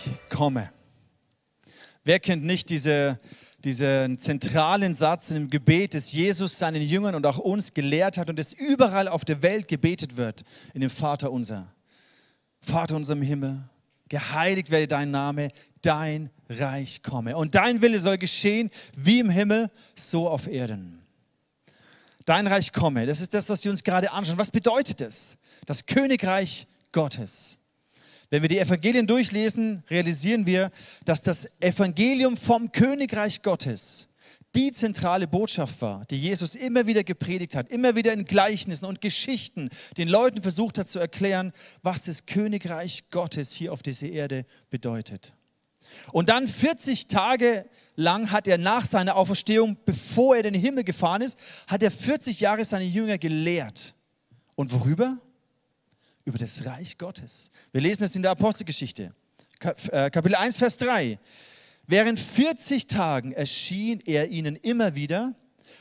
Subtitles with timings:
[0.00, 0.70] Königreich komme.
[2.04, 3.18] Wer kennt nicht diese,
[3.58, 8.38] diesen zentralen Satz im Gebet, das Jesus seinen Jüngern und auch uns gelehrt hat und
[8.38, 10.42] das überall auf der Welt gebetet wird,
[10.72, 11.72] in dem Vater unser.
[12.60, 13.62] Vater unser im Himmel,
[14.08, 15.48] geheiligt werde dein Name,
[15.82, 17.36] dein Reich komme.
[17.36, 21.02] Und dein Wille soll geschehen, wie im Himmel, so auf Erden.
[22.26, 24.38] Dein Reich komme, das ist das, was wir uns gerade anschauen.
[24.38, 25.36] Was bedeutet es?
[25.66, 27.59] Das Königreich Gottes.
[28.30, 30.70] Wenn wir die Evangelien durchlesen, realisieren wir,
[31.04, 34.06] dass das Evangelium vom Königreich Gottes
[34.54, 39.00] die zentrale Botschaft war, die Jesus immer wieder gepredigt hat, immer wieder in Gleichnissen und
[39.00, 44.46] Geschichten den Leuten versucht hat zu erklären, was das Königreich Gottes hier auf dieser Erde
[44.70, 45.32] bedeutet.
[46.12, 47.64] Und dann 40 Tage
[47.96, 51.90] lang hat er nach seiner Auferstehung, bevor er in den Himmel gefahren ist, hat er
[51.90, 53.94] 40 Jahre seine Jünger gelehrt.
[54.54, 55.18] Und worüber?
[56.24, 57.50] Über das Reich Gottes.
[57.72, 59.14] Wir lesen es in der Apostelgeschichte,
[59.90, 61.18] äh, Kapitel 1, Vers 3.
[61.86, 65.34] Während 40 Tagen erschien er ihnen immer wieder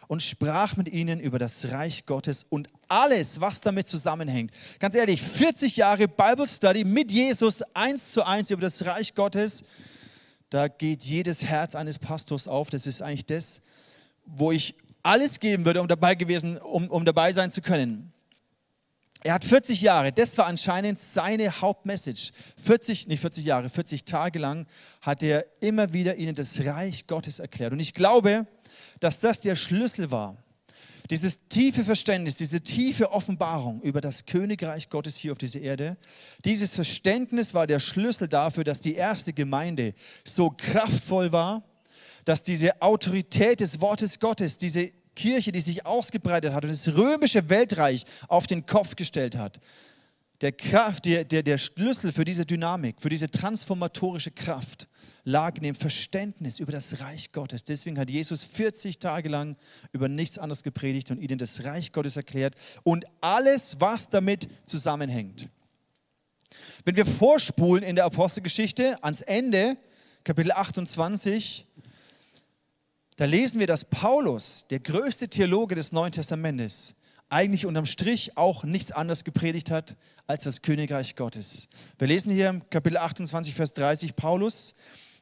[0.08, 4.52] und sprach mit ihnen über das Reich Gottes und alles, was damit zusammenhängt.
[4.80, 9.64] Ganz ehrlich, 40 Jahre Bible Study mit Jesus eins zu eins über das Reich Gottes
[10.50, 12.70] da geht jedes Herz eines Pastors auf.
[12.70, 13.62] Das ist eigentlich das,
[14.26, 18.12] wo ich alles geben würde, um dabei gewesen, um, um dabei sein zu können.
[19.22, 22.32] Er hat 40 Jahre, das war anscheinend seine Hauptmessage.
[22.64, 24.66] 40, nicht 40 Jahre, 40 Tage lang
[25.02, 27.74] hat er immer wieder ihnen das Reich Gottes erklärt.
[27.74, 28.48] Und ich glaube,
[29.02, 30.38] dass das der Schlüssel war
[31.10, 35.98] dieses tiefe Verständnis, diese tiefe Offenbarung über das Königreich Gottes hier auf dieser Erde,
[36.46, 41.64] dieses Verständnis war der Schlüssel dafür, dass die erste Gemeinde so kraftvoll war,
[42.26, 47.50] dass diese Autorität des Wortes Gottes, diese Kirche, die sich ausgebreitet hat und das römische
[47.50, 49.60] Weltreich auf den Kopf gestellt hat,
[50.40, 54.88] der, Kraft, der, der, der Schlüssel für diese Dynamik, für diese transformatorische Kraft
[55.26, 57.66] lag in dem Verständnis über das Reich Gottes.
[57.66, 59.58] Deswegen hat Jesus 40 Tage lang
[59.92, 65.50] über nichts anderes gepredigt und ihnen das Reich Gottes erklärt und alles, was damit zusammenhängt.
[66.86, 69.76] Wenn wir vorspulen in der Apostelgeschichte ans Ende,
[70.24, 71.68] Kapitel 28,
[73.20, 76.96] da lesen wir, dass Paulus, der größte Theologe des Neuen Testamentes,
[77.28, 81.68] eigentlich unterm Strich auch nichts anderes gepredigt hat als das Königreich Gottes.
[81.98, 84.74] Wir lesen hier im Kapitel 28, Vers 30, Paulus,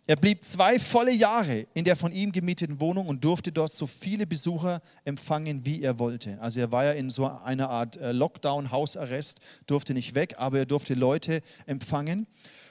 [0.05, 3.87] er blieb zwei volle Jahre in der von ihm gemieteten Wohnung und durfte dort so
[3.87, 6.39] viele Besucher empfangen, wie er wollte.
[6.39, 10.59] Also er war ja in so einer Art äh, Lockdown, Hausarrest, durfte nicht weg, aber
[10.59, 12.27] er durfte Leute empfangen.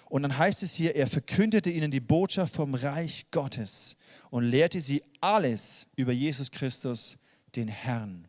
[0.08, 3.96] Und dann heißt es hier, er verkündete ihnen die Botschaft vom Reich Gottes
[4.30, 7.18] und lehrte sie alles über Jesus Christus,
[7.56, 8.28] den Herrn.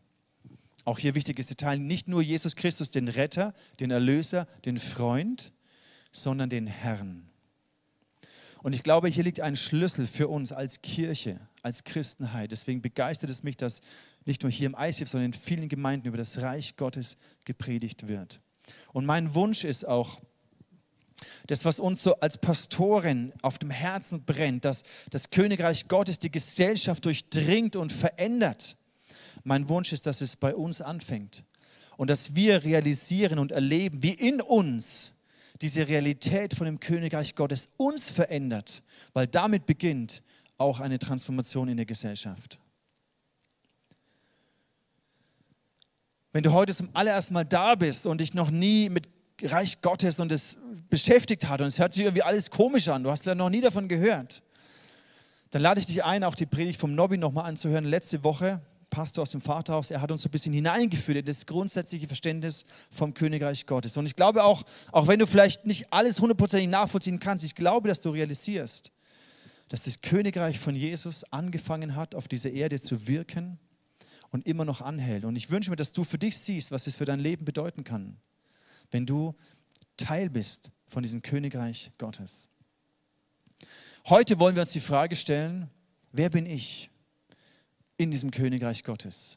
[0.84, 5.52] Auch hier wichtiges Detail, nicht nur Jesus Christus, den Retter, den Erlöser, den Freund,
[6.10, 7.28] sondern den Herrn.
[8.62, 12.50] Und ich glaube, hier liegt ein Schlüssel für uns als Kirche, als Christenheit.
[12.50, 13.82] Deswegen begeistert es mich, dass
[14.24, 18.40] nicht nur hier im ICF, sondern in vielen Gemeinden über das Reich Gottes gepredigt wird.
[18.92, 20.20] Und mein Wunsch ist auch,
[21.46, 26.30] das, was uns so als Pastoren auf dem Herzen brennt, dass das Königreich Gottes die
[26.30, 28.76] Gesellschaft durchdringt und verändert.
[29.44, 31.44] Mein Wunsch ist, dass es bei uns anfängt
[31.96, 35.12] und dass wir realisieren und erleben, wie in uns
[35.60, 40.22] diese Realität von dem Königreich Gottes uns verändert, weil damit beginnt
[40.56, 42.58] auch eine Transformation in der Gesellschaft.
[46.32, 49.08] Wenn du heute zum allerersten Mal da bist und dich noch nie mit
[49.42, 50.56] Reich Gottes und es
[50.90, 53.60] beschäftigt hat und es hört sich irgendwie alles komisch an, du hast ja noch nie
[53.60, 54.42] davon gehört,
[55.50, 57.84] dann lade ich dich ein, auch die Predigt vom Nobby nochmal anzuhören.
[57.84, 58.60] Letzte Woche
[58.90, 62.64] Pastor aus dem Vaterhaus, er hat uns so ein bisschen hineingeführt in das grundsätzliche Verständnis
[62.90, 63.96] vom Königreich Gottes.
[63.96, 67.88] Und ich glaube auch, auch wenn du vielleicht nicht alles hundertprozentig nachvollziehen kannst, ich glaube,
[67.88, 68.90] dass du realisierst,
[69.68, 73.58] dass das Königreich von Jesus angefangen hat, auf dieser Erde zu wirken
[74.30, 75.24] und immer noch anhält.
[75.24, 77.84] Und ich wünsche mir, dass du für dich siehst, was es für dein Leben bedeuten
[77.84, 78.16] kann,
[78.90, 79.34] wenn du
[79.96, 82.50] Teil bist von diesem Königreich Gottes.
[84.06, 85.70] Heute wollen wir uns die Frage stellen,
[86.12, 86.90] wer bin ich?
[87.98, 89.36] in diesem Königreich Gottes.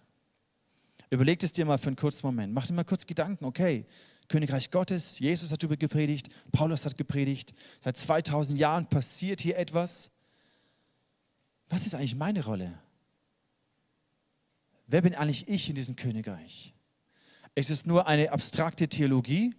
[1.09, 2.53] Überleg es dir mal für einen kurzen Moment.
[2.53, 3.85] Mach dir mal kurz Gedanken, okay,
[4.29, 10.09] Königreich Gottes, Jesus hat darüber gepredigt, Paulus hat gepredigt, seit 2000 Jahren passiert hier etwas.
[11.67, 12.79] Was ist eigentlich meine Rolle?
[14.87, 16.73] Wer bin eigentlich ich in diesem Königreich?
[17.55, 19.53] Ist es nur eine abstrakte Theologie?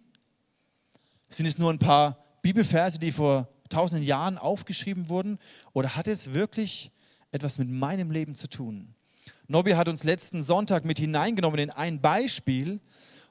[1.28, 5.38] Sind es nur ein paar Bibelverse, die vor tausenden Jahren aufgeschrieben wurden?
[5.72, 6.90] Oder hat es wirklich
[7.32, 8.94] etwas mit meinem Leben zu tun.
[9.48, 12.80] Nobby hat uns letzten Sonntag mit hineingenommen in ein Beispiel,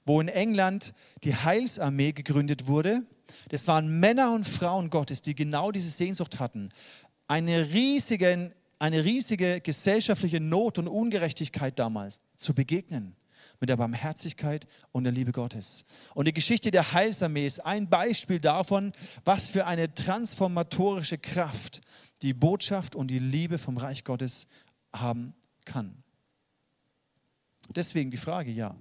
[0.06, 0.94] wo in England
[1.24, 3.04] die Heilsarmee gegründet wurde,
[3.50, 6.70] Das waren Männer und Frauen Gottes, die genau diese Sehnsucht hatten,
[7.28, 13.16] eine riesige, eine riesige gesellschaftliche Not und Ungerechtigkeit damals zu begegnen
[13.62, 15.86] mit der Barmherzigkeit und der Liebe Gottes.
[16.14, 18.92] Und die Geschichte der Heilsarmee ist ein Beispiel davon,
[19.24, 21.80] was für eine transformatorische Kraft
[22.24, 24.48] die Botschaft und die Liebe vom Reich Gottes
[24.92, 26.04] haben kann.
[27.70, 28.76] Deswegen die Frage, ja,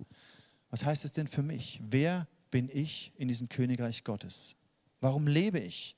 [0.70, 1.80] was heißt es denn für mich?
[1.82, 4.56] Wer bin ich in diesem Königreich Gottes?
[5.00, 5.94] Warum lebe ich?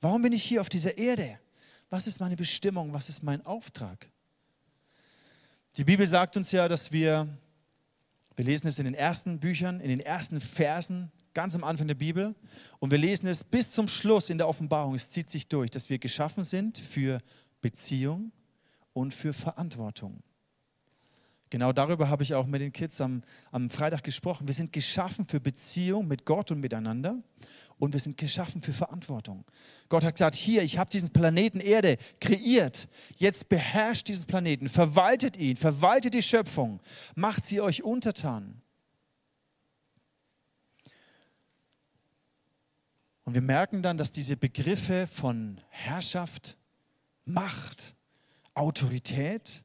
[0.00, 1.38] Warum bin ich hier auf dieser Erde?
[1.90, 2.92] Was ist meine Bestimmung?
[2.92, 4.10] Was ist mein Auftrag?
[5.76, 7.28] Die Bibel sagt uns ja, dass wir,
[8.36, 11.94] wir lesen es in den ersten Büchern, in den ersten Versen, ganz am Anfang der
[11.94, 12.34] Bibel,
[12.78, 15.90] und wir lesen es bis zum Schluss in der Offenbarung, es zieht sich durch, dass
[15.90, 17.20] wir geschaffen sind für
[17.60, 18.32] Beziehung
[18.92, 20.22] und für Verantwortung.
[21.50, 23.22] Genau darüber habe ich auch mit den Kids am,
[23.52, 24.48] am Freitag gesprochen.
[24.48, 27.22] Wir sind geschaffen für Beziehung mit Gott und miteinander
[27.78, 29.44] und wir sind geschaffen für Verantwortung.
[29.88, 32.88] Gott hat gesagt, hier, ich habe diesen Planeten Erde kreiert.
[33.16, 36.80] Jetzt beherrscht diesen Planeten, verwaltet ihn, verwaltet die Schöpfung,
[37.14, 38.60] macht sie euch untertan.
[43.24, 46.56] Und wir merken dann, dass diese Begriffe von Herrschaft,
[47.24, 47.94] Macht,
[48.52, 49.64] Autorität,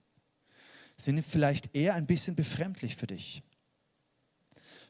[0.96, 3.44] sind vielleicht eher ein bisschen befremdlich für dich.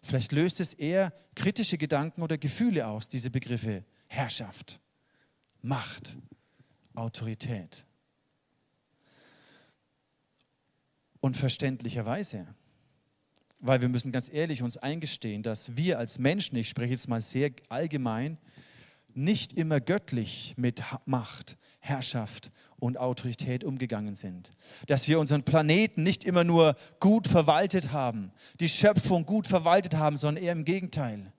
[0.02, 4.80] Vielleicht löst es eher kritische Gedanken oder Gefühle aus, diese Begriffe Herrschaft,
[5.62, 6.18] Macht,
[6.96, 7.86] Autorität.
[11.22, 12.48] Und verständlicherweise,
[13.60, 17.20] weil wir müssen ganz ehrlich uns eingestehen, dass wir als Menschen, ich spreche jetzt mal
[17.22, 18.38] sehr allgemein,
[19.16, 24.52] nicht immer göttlich mit Macht, Herrschaft und Autorität umgegangen sind.
[24.88, 30.18] Dass wir unseren Planeten nicht immer nur gut verwaltet haben, die Schöpfung gut verwaltet haben,
[30.18, 31.32] sondern eher im Gegenteil.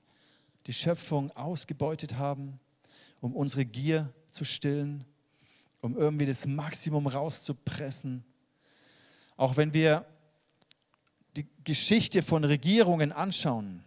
[0.66, 2.60] Die Schöpfung ausgebeutet haben,
[3.20, 5.04] um unsere Gier zu stillen,
[5.80, 8.24] um irgendwie das Maximum rauszupressen.
[9.36, 10.04] Auch wenn wir
[11.36, 13.82] die Geschichte von Regierungen anschauen,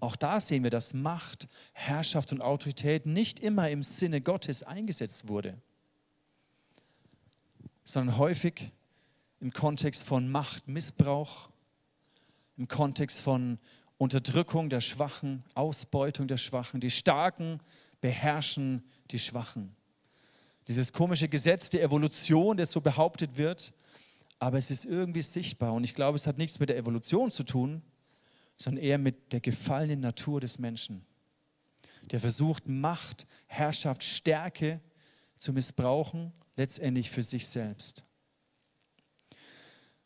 [0.00, 5.28] auch da sehen wir, dass Macht, Herrschaft und Autorität nicht immer im Sinne Gottes eingesetzt
[5.28, 5.60] wurde,
[7.84, 8.72] sondern häufig
[9.40, 11.50] im Kontext von Machtmissbrauch,
[12.56, 13.58] im Kontext von
[13.98, 16.80] Unterdrückung der Schwachen, Ausbeutung der Schwachen.
[16.80, 17.60] Die Starken
[18.00, 19.74] beherrschen die Schwachen.
[20.68, 23.72] Dieses komische Gesetz der Evolution, das so behauptet wird,
[24.38, 25.72] aber es ist irgendwie sichtbar.
[25.72, 27.82] Und ich glaube, es hat nichts mit der Evolution zu tun,
[28.62, 31.04] sondern eher mit der gefallenen Natur des Menschen,
[32.10, 34.80] der versucht, Macht, Herrschaft, Stärke
[35.36, 38.04] zu missbrauchen, letztendlich für sich selbst.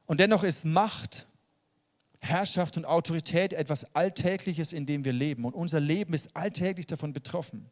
[0.06, 1.26] Und dennoch ist Macht,
[2.20, 5.44] Herrschaft und Autorität etwas Alltägliches, in dem wir leben.
[5.44, 7.70] Und unser Leben ist alltäglich davon betroffen.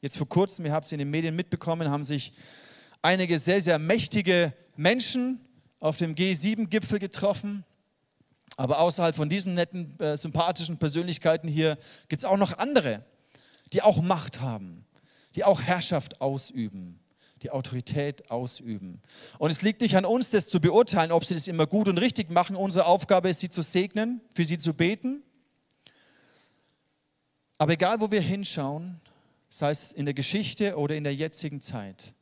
[0.00, 2.32] Jetzt vor kurzem, ihr habt es in den Medien mitbekommen, haben sich
[3.02, 5.40] einige sehr, sehr mächtige Menschen
[5.78, 7.64] auf dem G7-Gipfel getroffen.
[8.56, 11.78] Aber außerhalb von diesen netten, äh, sympathischen Persönlichkeiten hier
[12.08, 13.04] gibt es auch noch andere,
[13.72, 14.84] die auch Macht haben,
[15.34, 17.00] die auch Herrschaft ausüben,
[17.42, 19.00] die Autorität ausüben.
[19.38, 21.98] Und es liegt nicht an uns, das zu beurteilen, ob sie das immer gut und
[21.98, 22.56] richtig machen.
[22.56, 25.22] Unsere Aufgabe ist, sie zu segnen, für sie zu beten.
[27.58, 29.00] Aber egal, wo wir hinschauen,
[29.48, 32.14] sei es in der Geschichte oder in der jetzigen Zeit,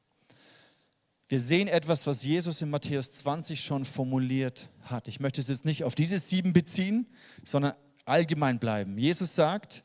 [1.30, 5.06] wir sehen etwas, was Jesus in Matthäus 20 schon formuliert hat.
[5.06, 7.06] Ich möchte es jetzt nicht auf diese sieben beziehen,
[7.44, 8.98] sondern allgemein bleiben.
[8.98, 9.84] Jesus sagt,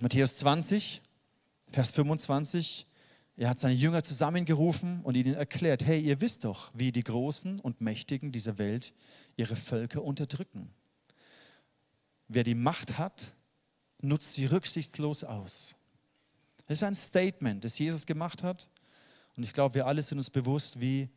[0.00, 1.02] Matthäus 20,
[1.70, 2.88] Vers 25,
[3.36, 7.60] er hat seine Jünger zusammengerufen und ihnen erklärt, hey, ihr wisst doch, wie die Großen
[7.60, 8.92] und Mächtigen dieser Welt
[9.36, 10.74] ihre Völker unterdrücken.
[12.26, 13.36] Wer die Macht hat,
[14.00, 15.76] nutzt sie rücksichtslos aus.
[16.66, 18.68] Das ist ein Statement, das Jesus gemacht hat.
[19.36, 21.08] Und ich glaube, wir alle sind uns bewusst, wie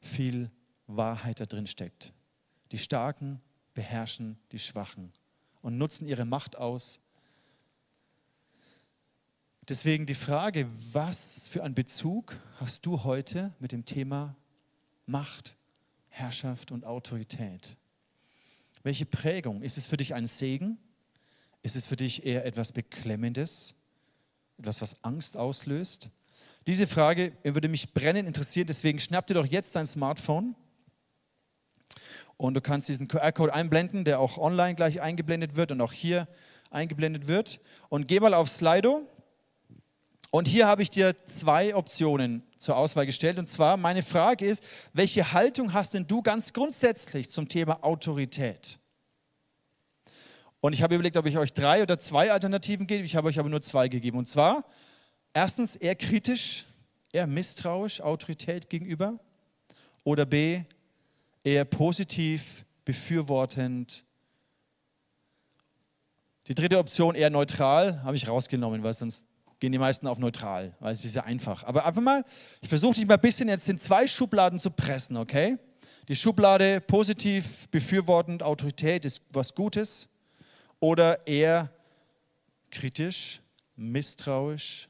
[0.00, 0.50] viel
[0.86, 2.12] Wahrheit da drin steckt.
[2.72, 3.40] Die Starken
[3.74, 5.12] beherrschen die Schwachen
[5.62, 7.00] und nutzen ihre Macht aus.
[9.68, 14.34] Deswegen die Frage, was für einen Bezug hast du heute mit dem Thema
[15.04, 15.56] Macht,
[16.08, 17.76] Herrschaft und Autorität?
[18.82, 19.62] Welche Prägung?
[19.62, 20.78] Ist es für dich ein Segen?
[21.62, 23.74] Ist es für dich eher etwas Beklemmendes?
[24.56, 26.10] Etwas, was Angst auslöst?
[26.68, 30.54] Diese Frage würde mich brennend interessieren, deswegen schnapp dir doch jetzt dein Smartphone
[32.36, 36.28] und du kannst diesen QR-Code einblenden, der auch online gleich eingeblendet wird und auch hier
[36.70, 37.58] eingeblendet wird.
[37.88, 39.00] Und geh mal auf Slido.
[40.30, 43.38] Und hier habe ich dir zwei Optionen zur Auswahl gestellt.
[43.38, 48.78] Und zwar, meine Frage ist, welche Haltung hast denn du ganz grundsätzlich zum Thema Autorität?
[50.60, 53.06] Und ich habe überlegt, ob ich euch drei oder zwei Alternativen gebe.
[53.06, 54.18] Ich habe euch aber nur zwei gegeben.
[54.18, 54.66] Und zwar,
[55.38, 56.64] erstens, eher kritisch,
[57.12, 59.20] eher misstrauisch Autorität gegenüber.
[60.02, 60.64] Oder B,
[61.44, 64.04] eher positiv, befürwortend.
[66.48, 69.26] Die dritte Option, eher neutral, habe ich rausgenommen, weil sonst
[69.60, 71.62] gehen die meisten auf neutral, weil es ist ja einfach.
[71.62, 72.24] Aber einfach mal,
[72.60, 75.56] ich versuche dich mal ein bisschen jetzt in zwei Schubladen zu pressen, okay?
[76.08, 80.08] Die Schublade positiv, befürwortend, Autorität ist was Gutes
[80.80, 81.70] oder eher
[82.72, 83.40] kritisch,
[83.76, 84.88] misstrauisch.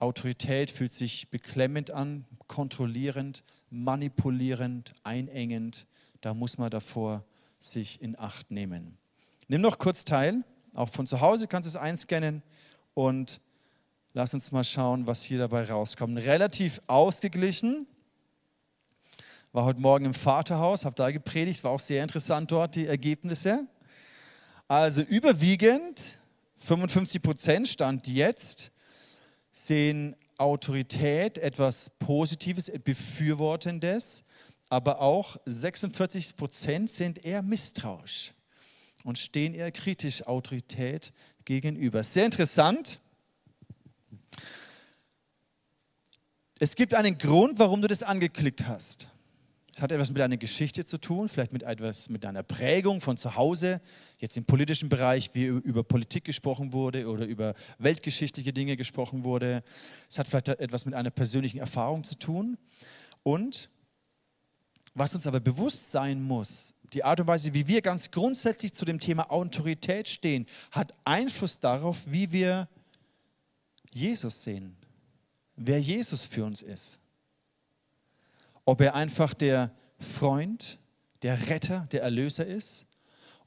[0.00, 5.86] Autorität fühlt sich beklemmend an, kontrollierend, manipulierend, einengend.
[6.22, 7.24] Da muss man davor
[7.58, 8.96] sich in Acht nehmen.
[9.46, 10.42] Nimm noch kurz teil.
[10.74, 12.42] Auch von zu Hause kannst du es einscannen
[12.94, 13.40] und
[14.14, 16.16] lass uns mal schauen, was hier dabei rauskommt.
[16.18, 17.86] Relativ ausgeglichen.
[19.52, 23.66] War heute Morgen im Vaterhaus, habe da gepredigt, war auch sehr interessant dort, die Ergebnisse.
[24.68, 26.18] Also überwiegend,
[26.60, 28.70] 55 Prozent stand jetzt,
[29.52, 34.24] sehen Autorität etwas Positives, Befürwortendes,
[34.68, 38.32] aber auch 46 Prozent sind eher misstrauisch
[39.04, 41.12] und stehen eher kritisch Autorität
[41.44, 42.02] gegenüber.
[42.02, 43.00] Sehr interessant.
[46.58, 49.08] Es gibt einen Grund, warum du das angeklickt hast.
[49.74, 53.16] Es hat etwas mit deiner Geschichte zu tun, vielleicht mit etwas mit deiner Prägung von
[53.16, 53.80] zu Hause,
[54.18, 59.62] jetzt im politischen Bereich, wie über Politik gesprochen wurde oder über weltgeschichtliche Dinge gesprochen wurde.
[60.08, 62.58] Es hat vielleicht etwas mit einer persönlichen Erfahrung zu tun.
[63.22, 63.70] Und
[64.94, 68.84] was uns aber bewusst sein muss, die Art und Weise, wie wir ganz grundsätzlich zu
[68.84, 72.68] dem Thema Autorität stehen, hat Einfluss darauf, wie wir
[73.92, 74.76] Jesus sehen,
[75.54, 77.00] wer Jesus für uns ist
[78.64, 80.78] ob er einfach der Freund,
[81.22, 82.86] der Retter, der Erlöser ist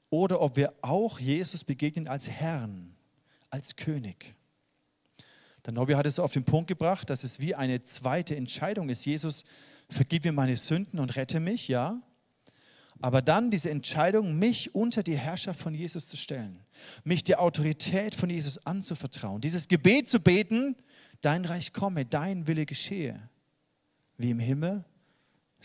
[0.09, 2.95] oder ob wir auch Jesus begegnen als Herrn,
[3.49, 4.35] als König.
[5.65, 9.05] Der Nobby hat es auf den Punkt gebracht, dass es wie eine zweite Entscheidung ist.
[9.05, 9.45] Jesus,
[9.89, 12.01] vergib mir meine Sünden und rette mich, ja.
[12.99, 16.59] Aber dann diese Entscheidung, mich unter die Herrschaft von Jesus zu stellen,
[17.03, 20.75] mich der Autorität von Jesus anzuvertrauen, dieses Gebet zu beten,
[21.21, 23.29] dein Reich komme, dein Wille geschehe,
[24.17, 24.85] wie im Himmel,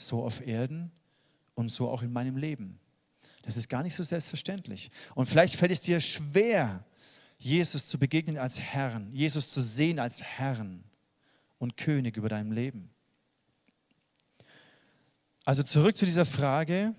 [0.01, 0.91] so auf Erden
[1.55, 2.79] und so auch in meinem Leben.
[3.43, 4.91] Das ist gar nicht so selbstverständlich.
[5.15, 6.85] Und vielleicht fällt es dir schwer,
[7.39, 10.85] Jesus zu begegnen als Herrn, Jesus zu sehen als Herrn
[11.59, 12.91] und König über deinem Leben.
[15.45, 16.95] Also zurück zu dieser Frage,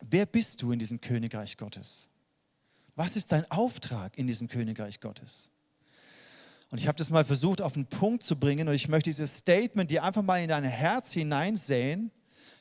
[0.00, 2.08] wer bist du in diesem Königreich Gottes?
[2.94, 5.50] Was ist dein Auftrag in diesem Königreich Gottes?
[6.72, 9.36] Und ich habe das mal versucht auf den Punkt zu bringen und ich möchte dieses
[9.36, 12.10] Statement dir einfach mal in dein Herz hineinsäen,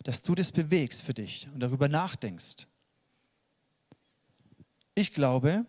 [0.04, 2.68] dass du das bewegst für dich und darüber nachdenkst.
[4.96, 5.66] Ich glaube,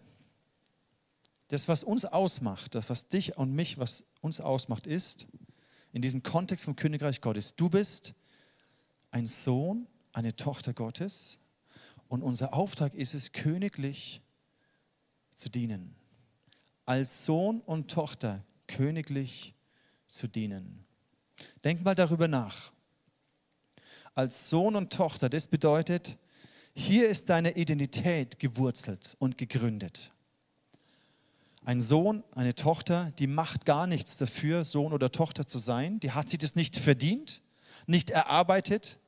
[1.49, 5.29] das, was uns ausmacht, das, was dich und mich, was uns ausmacht, ist,
[5.93, 8.13] in diesem Kontext vom Königreich Gottes, du bist
[9.13, 11.39] ein Sohn, eine Tochter Gottes
[12.09, 14.21] und unser Auftrag ist es, königlich
[15.37, 15.95] zu dienen
[16.85, 19.55] als Sohn und Tochter königlich
[20.09, 20.85] zu dienen.
[21.65, 22.73] Denk mal darüber nach.
[24.15, 26.19] Als Sohn und Tochter, das bedeutet,
[26.75, 30.11] hier ist deine Identität gewurzelt und gegründet.
[31.65, 36.01] Ein Sohn, eine Tochter, die macht gar nichts dafür, Sohn oder Tochter zu sein.
[36.01, 37.41] Die hat sich das nicht verdient,
[37.87, 38.99] nicht erarbeitet,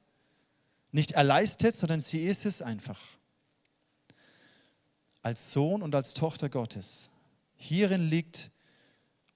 [0.93, 3.01] nicht erleistet, sondern sie ist es einfach.
[5.23, 7.11] Als Sohn und als Tochter Gottes
[7.65, 8.51] Hierin liegt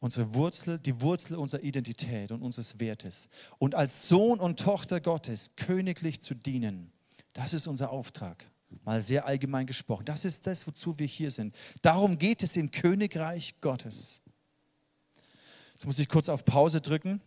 [0.01, 3.31] unsere Wurzel, die Wurzel unserer Identität und unseres Wertes.
[3.59, 6.93] Und als Sohn und Tochter Gottes königlich zu dienen,
[7.33, 8.45] das ist unser Auftrag.
[8.85, 10.05] Mal sehr allgemein gesprochen.
[10.05, 11.57] Das ist das, wozu wir hier sind.
[11.81, 14.21] Darum geht es im Königreich Gottes.
[15.73, 17.23] Jetzt muss ich kurz auf Pause drücken,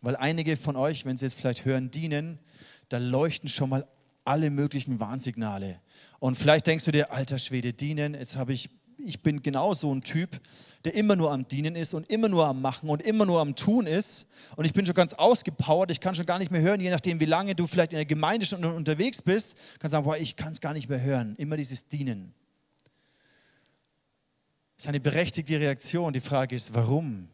[0.00, 2.40] weil einige von euch, wenn sie jetzt vielleicht hören, dienen,
[2.88, 3.86] da leuchten schon mal
[4.24, 5.80] alle möglichen Warnsignale.
[6.18, 9.94] Und vielleicht denkst du dir, alter Schwede, dienen, jetzt habe ich ich bin genau so
[9.94, 10.40] ein Typ,
[10.84, 13.56] der immer nur am Dienen ist und immer nur am Machen und immer nur am
[13.56, 14.26] Tun ist.
[14.56, 17.20] Und ich bin schon ganz ausgepowert, ich kann schon gar nicht mehr hören, je nachdem,
[17.20, 20.52] wie lange du vielleicht in der Gemeinde schon unterwegs bist, kannst sagen, boah, ich kann
[20.52, 21.34] es gar nicht mehr hören.
[21.36, 22.34] Immer dieses Dienen.
[24.76, 26.12] Das ist eine berechtigte Reaktion.
[26.12, 27.28] Die Frage ist, warum?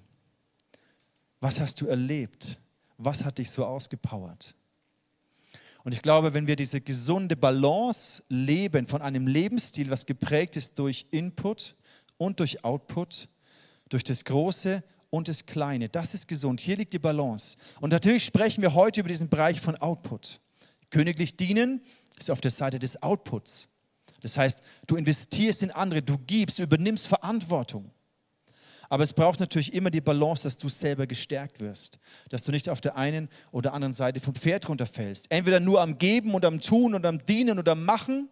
[1.40, 2.59] Was hast du erlebt?
[2.97, 4.54] Was hat dich so ausgepowert?
[5.84, 10.78] Und ich glaube, wenn wir diese gesunde Balance leben von einem Lebensstil, was geprägt ist
[10.78, 11.76] durch Input
[12.16, 13.28] und durch Output,
[13.90, 16.60] durch das Große und das Kleine, das ist gesund.
[16.60, 17.58] Hier liegt die Balance.
[17.80, 20.40] Und natürlich sprechen wir heute über diesen Bereich von Output.
[20.88, 21.82] Königlich dienen
[22.18, 23.68] ist auf der Seite des Outputs.
[24.22, 27.90] Das heißt, du investierst in andere, du gibst, du übernimmst Verantwortung.
[28.88, 31.98] Aber es braucht natürlich immer die Balance, dass du selber gestärkt wirst,
[32.28, 35.30] dass du nicht auf der einen oder anderen Seite vom Pferd runterfällst.
[35.30, 38.28] Entweder nur am Geben und am Tun und am Dienen und am Machen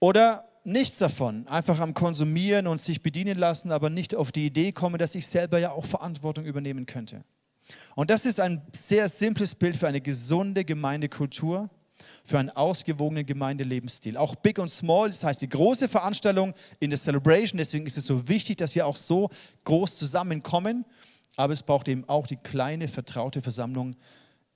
[0.00, 4.72] oder nichts davon, einfach am Konsumieren und sich bedienen lassen, aber nicht auf die Idee
[4.72, 7.24] kommen, dass ich selber ja auch Verantwortung übernehmen könnte.
[7.94, 11.70] Und das ist ein sehr simples Bild für eine gesunde Gemeindekultur
[12.24, 14.16] für einen ausgewogenen Gemeindelebensstil.
[14.16, 17.58] Auch Big und Small, das heißt die große Veranstaltung in der Celebration.
[17.58, 19.30] Deswegen ist es so wichtig, dass wir auch so
[19.64, 20.84] groß zusammenkommen.
[21.36, 23.96] Aber es braucht eben auch die kleine, vertraute Versammlung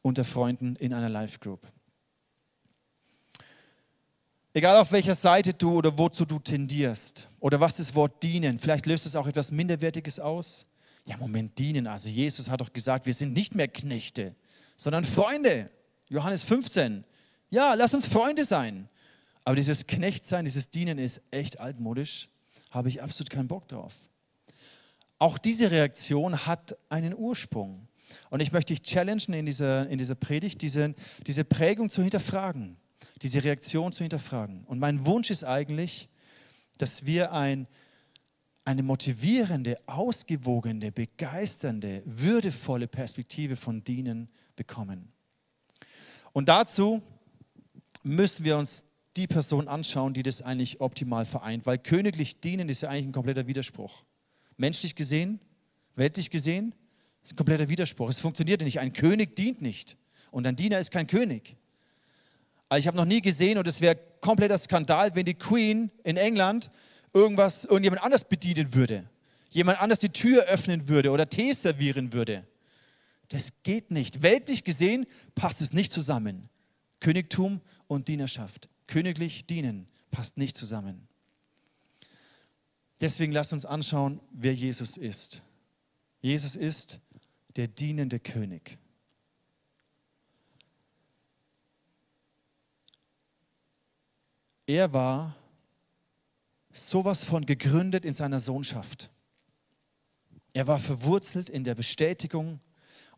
[0.03, 1.67] unter Freunden in einer Live-Group.
[4.53, 8.87] Egal auf welcher Seite du oder wozu du tendierst oder was das Wort dienen, vielleicht
[8.87, 10.67] löst es auch etwas Minderwertiges aus.
[11.05, 11.87] Ja, Moment, dienen.
[11.87, 14.35] Also Jesus hat doch gesagt, wir sind nicht mehr Knechte,
[14.77, 15.71] sondern Freunde.
[16.09, 17.05] Johannes 15.
[17.51, 18.89] Ja, lass uns Freunde sein.
[19.45, 22.29] Aber dieses Knechtsein, dieses Dienen ist echt altmodisch.
[22.71, 23.95] Habe ich absolut keinen Bock drauf.
[25.19, 27.89] Auch diese Reaktion hat einen Ursprung.
[28.31, 30.95] Und ich möchte dich challengen in dieser, in dieser Predigt, diese,
[31.27, 32.77] diese Prägung zu hinterfragen,
[33.23, 34.65] diese Reaktion zu hinterfragen.
[34.65, 36.09] Und mein Wunsch ist eigentlich,
[36.79, 37.67] dass wir ein,
[38.65, 45.13] eine motivierende, ausgewogene, begeisternde, würdevolle Perspektive von Dienen bekommen.
[46.33, 47.03] Und dazu
[48.07, 48.85] müssen wir uns
[49.17, 51.67] die Person anschauen, die das eigentlich optimal vereint.
[51.67, 54.05] Weil königlich dienen ist ja eigentlich ein kompletter Widerspruch.
[54.57, 55.41] Menschlich gesehen,
[55.97, 56.75] weltlich gesehen,
[57.25, 58.09] ist ein kompletter Widerspruch.
[58.09, 58.79] Es funktioniert nicht.
[58.79, 59.97] Ein König dient nicht.
[60.31, 61.57] Und ein Diener ist kein König.
[62.69, 66.17] Also ich habe noch nie gesehen, und es wäre kompletter Skandal, wenn die Queen in
[66.17, 66.71] England
[67.13, 69.09] irgendwas, irgendjemand anders bedienen würde.
[69.51, 72.47] Jemand anders die Tür öffnen würde oder Tee servieren würde.
[73.29, 74.23] Das geht nicht.
[74.23, 76.49] Weltlich gesehen passt es nicht zusammen.
[77.01, 78.69] Königtum und Dienerschaft.
[78.87, 81.09] Königlich dienen passt nicht zusammen.
[83.01, 85.43] Deswegen lasst uns anschauen, wer Jesus ist.
[86.21, 87.01] Jesus ist
[87.57, 88.79] der dienende König.
[94.67, 95.37] Er war
[96.73, 99.11] sowas von gegründet in seiner Sohnschaft.
[100.53, 102.61] Er war verwurzelt in der Bestätigung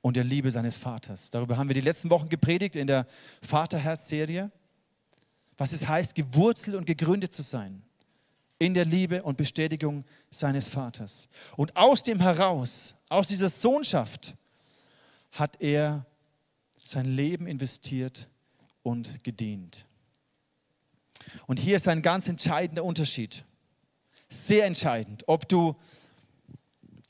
[0.00, 1.30] und der Liebe seines Vaters.
[1.30, 3.06] Darüber haben wir die letzten Wochen gepredigt in der
[3.42, 4.50] Vaterherz-Serie,
[5.58, 7.82] was es heißt, gewurzelt und gegründet zu sein
[8.58, 11.28] in der Liebe und Bestätigung seines Vaters.
[11.56, 14.36] Und aus dem heraus, aus dieser Sohnschaft,
[15.32, 16.06] hat er
[16.82, 18.28] sein Leben investiert
[18.82, 19.84] und gedient.
[21.46, 23.44] Und hier ist ein ganz entscheidender Unterschied.
[24.28, 25.76] Sehr entscheidend, ob du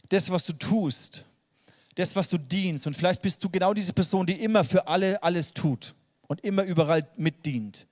[0.08, 1.24] das, was du tust,
[1.94, 2.86] das, was du dienst.
[2.86, 5.94] Und vielleicht bist du genau diese Person, die immer für alle alles tut
[6.26, 7.86] und immer überall mitdient.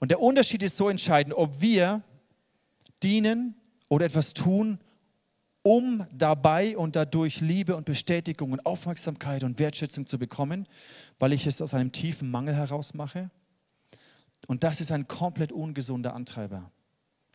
[0.00, 2.02] Und der Unterschied ist so entscheidend, ob wir
[3.02, 3.54] dienen
[3.88, 4.78] oder etwas tun,
[5.62, 10.66] um dabei und dadurch Liebe und Bestätigung und Aufmerksamkeit und Wertschätzung zu bekommen,
[11.18, 13.30] weil ich es aus einem tiefen Mangel heraus mache.
[14.46, 16.72] Und das ist ein komplett ungesunder Antreiber.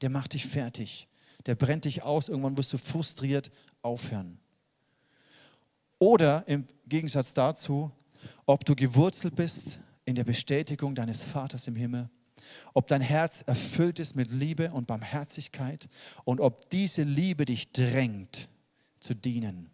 [0.01, 1.07] Der macht dich fertig.
[1.45, 2.29] Der brennt dich aus.
[2.29, 3.51] Irgendwann wirst du frustriert
[3.83, 4.39] aufhören.
[5.99, 7.91] Oder im Gegensatz dazu,
[8.47, 12.09] ob du gewurzelt bist in der Bestätigung deines Vaters im Himmel,
[12.73, 15.87] ob dein Herz erfüllt ist mit Liebe und Barmherzigkeit
[16.23, 18.49] und ob diese Liebe dich drängt
[18.99, 19.69] zu dienen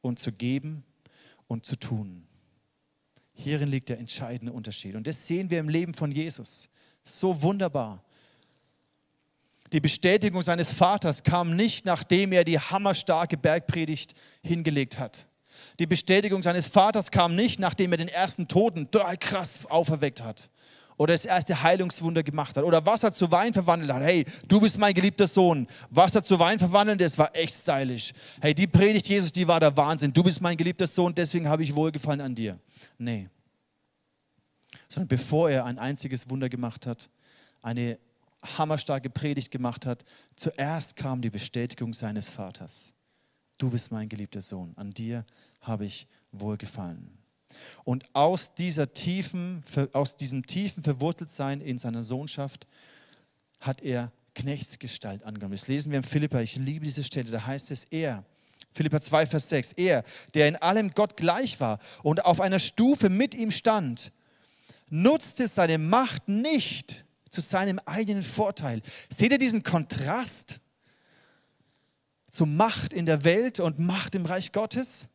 [0.00, 0.84] und zu geben
[1.48, 2.26] und zu tun.
[3.34, 4.94] Hierin liegt der entscheidende Unterschied.
[4.94, 6.68] Und das sehen wir im Leben von Jesus.
[7.02, 8.04] So wunderbar.
[9.72, 15.26] Die Bestätigung seines Vaters kam nicht, nachdem er die hammerstarke Bergpredigt hingelegt hat.
[15.80, 20.50] Die Bestätigung seines Vaters kam nicht, nachdem er den ersten Toten krass auferweckt hat
[20.96, 24.02] oder das erste Heilungswunder gemacht hat oder Wasser zu Wein verwandelt hat.
[24.02, 25.66] Hey, du bist mein geliebter Sohn.
[25.90, 28.12] Wasser zu Wein verwandeln, das war echt stylisch.
[28.40, 30.12] Hey, die Predigt Jesus, die war der Wahnsinn.
[30.12, 32.58] Du bist mein geliebter Sohn, deswegen habe ich Wohlgefallen an dir.
[32.98, 33.28] Nee.
[34.88, 37.08] Sondern bevor er ein einziges Wunder gemacht hat,
[37.62, 37.98] eine
[38.58, 40.04] hammerstarke Predigt gemacht hat,
[40.36, 42.94] zuerst kam die Bestätigung seines Vaters.
[43.58, 44.72] Du bist mein geliebter Sohn.
[44.76, 45.24] An dir
[45.60, 47.23] habe ich wohlgefallen.
[47.84, 52.66] Und aus, dieser tiefen, aus diesem tiefen Verwurteltsein in seiner Sohnschaft
[53.60, 55.54] hat er Knechtsgestalt angenommen.
[55.54, 56.40] Das lesen wir in Philippa.
[56.40, 57.30] Ich liebe diese Stelle.
[57.30, 58.24] Da heißt es, er,
[58.72, 63.08] Philippa 2, Vers 6, er, der in allem Gott gleich war und auf einer Stufe
[63.08, 64.12] mit ihm stand,
[64.90, 68.82] nutzte seine Macht nicht zu seinem eigenen Vorteil.
[69.08, 70.60] Seht ihr diesen Kontrast
[72.30, 75.08] zu Macht in der Welt und Macht im Reich Gottes?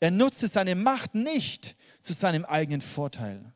[0.00, 3.52] Er nutzte seine Macht nicht zu seinem eigenen Vorteil.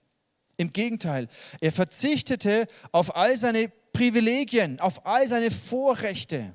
[0.56, 1.28] Im Gegenteil,
[1.60, 6.54] er verzichtete auf all seine Privilegien, auf all seine Vorrechte.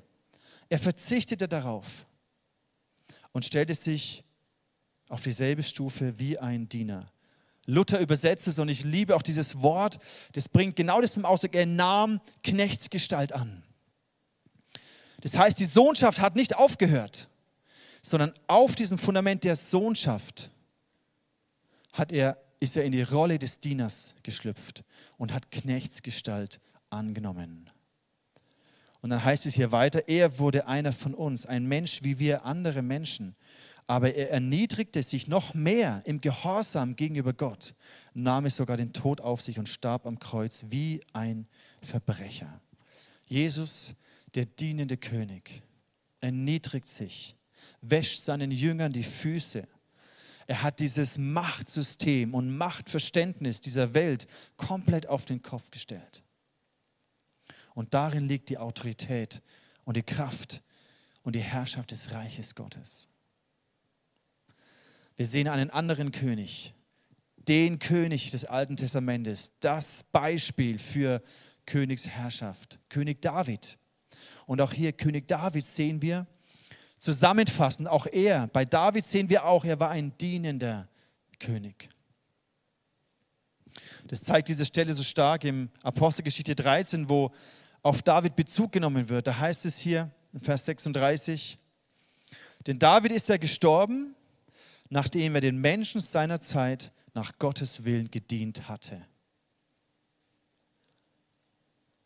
[0.68, 1.86] Er verzichtete darauf
[3.32, 4.24] und stellte sich
[5.08, 7.10] auf dieselbe Stufe wie ein Diener.
[7.66, 9.98] Luther übersetzt es und ich liebe auch dieses Wort,
[10.32, 13.62] das bringt genau das zum Ausdruck, er nahm Knechtsgestalt an.
[15.22, 17.28] Das heißt, die Sohnschaft hat nicht aufgehört,
[18.04, 20.50] sondern auf diesem Fundament der Sohnschaft
[21.94, 24.84] hat er, ist er in die Rolle des Dieners geschlüpft
[25.16, 27.70] und hat Knechtsgestalt angenommen.
[29.00, 32.44] Und dann heißt es hier weiter, er wurde einer von uns, ein Mensch wie wir
[32.44, 33.36] andere Menschen.
[33.86, 37.74] Aber er erniedrigte sich noch mehr im Gehorsam gegenüber Gott,
[38.12, 41.46] nahm es sogar den Tod auf sich und starb am Kreuz wie ein
[41.80, 42.60] Verbrecher.
[43.28, 43.94] Jesus,
[44.34, 45.62] der dienende König,
[46.20, 47.36] erniedrigt sich,
[47.90, 49.66] wäscht seinen Jüngern die Füße.
[50.46, 56.22] Er hat dieses Machtsystem und Machtverständnis dieser Welt komplett auf den Kopf gestellt.
[57.74, 59.42] Und darin liegt die Autorität
[59.84, 60.62] und die Kraft
[61.22, 63.08] und die Herrschaft des Reiches Gottes.
[65.16, 66.74] Wir sehen einen anderen König,
[67.36, 71.22] den König des Alten Testamentes, das Beispiel für
[71.66, 73.78] Königsherrschaft, König David.
[74.46, 76.26] Und auch hier König David sehen wir
[77.04, 80.88] zusammenfassend, auch er, bei David sehen wir auch, er war ein dienender
[81.38, 81.88] König.
[84.06, 87.32] Das zeigt diese Stelle so stark im Apostelgeschichte 13, wo
[87.82, 89.26] auf David Bezug genommen wird.
[89.26, 91.56] Da heißt es hier in Vers 36,
[92.66, 94.14] denn David ist ja gestorben
[94.94, 99.04] nachdem er den Menschen seiner Zeit nach Gottes Willen gedient hatte.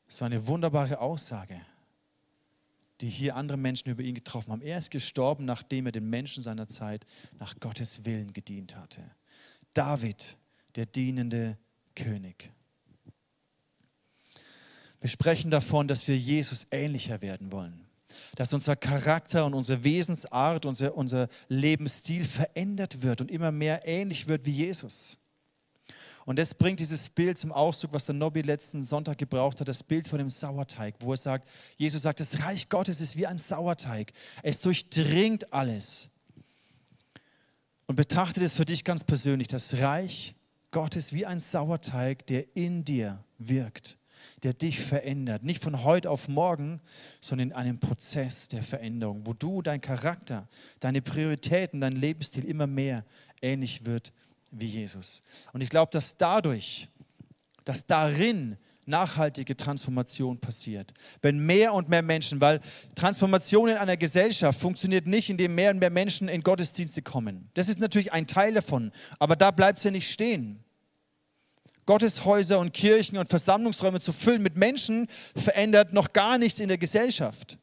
[0.07, 1.61] Das war eine wunderbare Aussage,
[3.01, 4.63] die hier andere Menschen über ihn getroffen haben.
[4.63, 7.07] Er ist gestorben, nachdem er den Menschen seiner Zeit
[7.39, 9.03] nach Gottes Willen gedient hatte.
[9.75, 10.37] David,
[10.75, 11.59] der dienende
[11.95, 12.51] König.
[15.01, 17.89] Wir sprechen davon, dass wir Jesus ähnlicher werden wollen
[18.35, 24.29] dass unser Charakter und unsere Wesensart, unser, unser Lebensstil verändert wird und immer mehr ähnlich
[24.29, 25.19] wird wie Jesus.
[26.29, 29.83] Und das bringt dieses Bild zum Ausdruck, was der Nobby letzten Sonntag gebraucht hat, das
[29.83, 33.38] Bild von dem Sauerteig, wo er sagt, Jesus sagt, das Reich Gottes ist wie ein
[33.38, 34.12] Sauerteig.
[34.43, 36.11] Es durchdringt alles.
[37.87, 40.35] Und betrachte das für dich ganz persönlich, das Reich
[40.71, 43.97] Gottes wie ein Sauerteig, der in dir wirkt
[44.43, 45.45] der dich verändert.
[45.45, 46.81] Nicht von heute auf morgen,
[47.21, 50.49] sondern in einem Prozess der Veränderung, wo du, dein Charakter,
[50.81, 53.05] deine Prioritäten, dein Lebensstil immer mehr
[53.41, 54.12] ähnlich wird
[54.51, 55.23] wie Jesus.
[55.53, 56.89] Und ich glaube, dass dadurch,
[57.65, 58.57] dass darin
[58.89, 60.95] nachhaltige Transformation passiert.
[61.21, 62.61] Wenn mehr und mehr Menschen, weil
[62.95, 67.51] Transformation in einer Gesellschaft funktioniert nicht, indem mehr und mehr Menschen in Gottesdienste kommen.
[67.55, 70.65] Das ist natürlich ein Teil davon, aber da bleibt es ja nicht stehen.
[71.87, 75.07] Gotteshäuser und Kirchen und Versammlungsräume zu füllen mit Menschen,
[75.37, 77.59] verändert noch gar nichts in der Gesellschaft.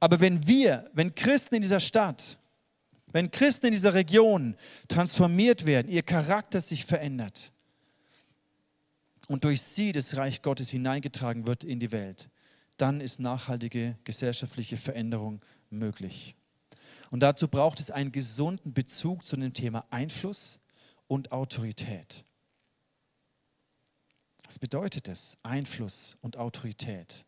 [0.00, 2.36] Aber wenn wir, wenn Christen in dieser Stadt,
[3.12, 4.56] wenn Christen in dieser Region
[4.88, 7.52] transformiert werden, ihr Charakter sich verändert
[9.28, 12.28] und durch sie das Reich Gottes hineingetragen wird in die Welt,
[12.76, 16.34] dann ist nachhaltige gesellschaftliche Veränderung möglich.
[17.10, 20.58] Und dazu braucht es einen gesunden Bezug zu dem Thema Einfluss
[21.06, 22.24] und Autorität.
[24.46, 25.36] Was bedeutet es?
[25.42, 27.26] Einfluss und Autorität.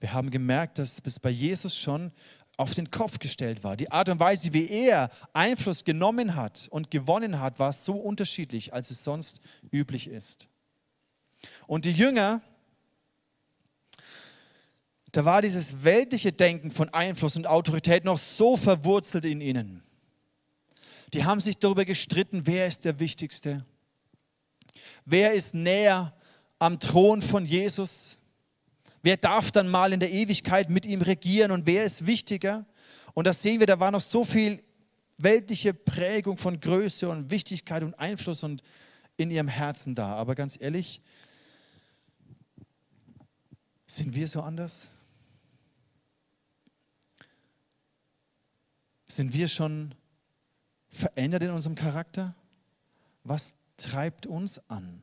[0.00, 2.12] Wir haben gemerkt, dass es bei Jesus schon
[2.56, 3.76] auf den Kopf gestellt war.
[3.76, 8.72] Die Art und Weise, wie er Einfluss genommen hat und gewonnen hat, war so unterschiedlich,
[8.72, 9.40] als es sonst
[9.72, 10.48] üblich ist.
[11.66, 12.40] Und die Jünger,
[15.12, 19.82] da war dieses weltliche Denken von Einfluss und Autorität noch so verwurzelt in ihnen.
[21.12, 23.64] Die haben sich darüber gestritten, wer ist der Wichtigste,
[25.04, 26.12] wer ist näher
[26.58, 28.18] am Thron von Jesus?
[29.04, 32.64] Wer darf dann mal in der Ewigkeit mit ihm regieren und wer ist wichtiger?
[33.12, 34.64] Und das sehen wir, da war noch so viel
[35.18, 38.62] weltliche Prägung von Größe und Wichtigkeit und Einfluss und
[39.18, 40.14] in ihrem Herzen da.
[40.14, 41.02] Aber ganz ehrlich,
[43.86, 44.90] sind wir so anders?
[49.06, 49.94] Sind wir schon
[50.88, 52.34] verändert in unserem Charakter?
[53.22, 55.02] Was treibt uns an?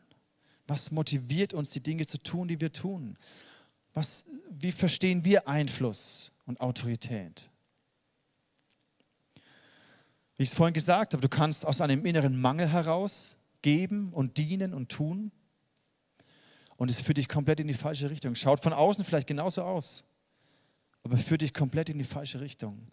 [0.66, 3.16] Was motiviert uns, die Dinge zu tun, die wir tun?
[3.94, 7.50] Was, wie verstehen wir Einfluss und Autorität?
[10.38, 14.38] Wie ich es vorhin gesagt habe, du kannst aus einem inneren Mangel heraus geben und
[14.38, 15.32] dienen und tun.
[16.78, 18.34] Und es führt dich komplett in die falsche Richtung.
[18.36, 20.04] Schaut von außen vielleicht genauso aus,
[21.04, 22.88] aber führt dich komplett in die falsche Richtung.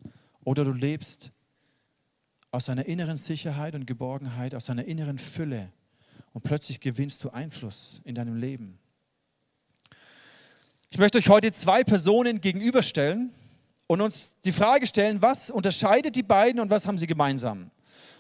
[0.45, 1.33] Oder du lebst
[2.51, 5.73] aus einer inneren Sicherheit und Geborgenheit, aus einer inneren Fülle
[6.33, 8.79] und plötzlich gewinnst du Einfluss in deinem Leben.
[10.91, 13.35] Ich möchte euch heute zwei Personen gegenüberstellen
[13.89, 17.71] und uns die Frage stellen, was unterscheidet die beiden und was haben sie gemeinsam?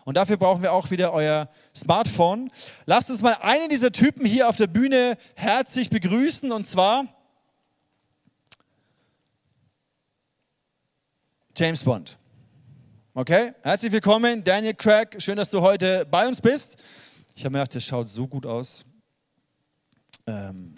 [0.04, 2.50] Und dafür brauchen wir auch wieder euer Smartphone.
[2.84, 7.06] Lasst uns mal einen dieser Typen hier auf der Bühne herzlich begrüßen und zwar
[11.56, 12.18] James Bond.
[13.14, 15.20] Okay, herzlich willkommen, Daniel Craig.
[15.20, 16.76] Schön, dass du heute bei uns bist.
[17.34, 18.84] Ich habe mir gedacht, das schaut so gut aus.
[20.26, 20.74] Ähm,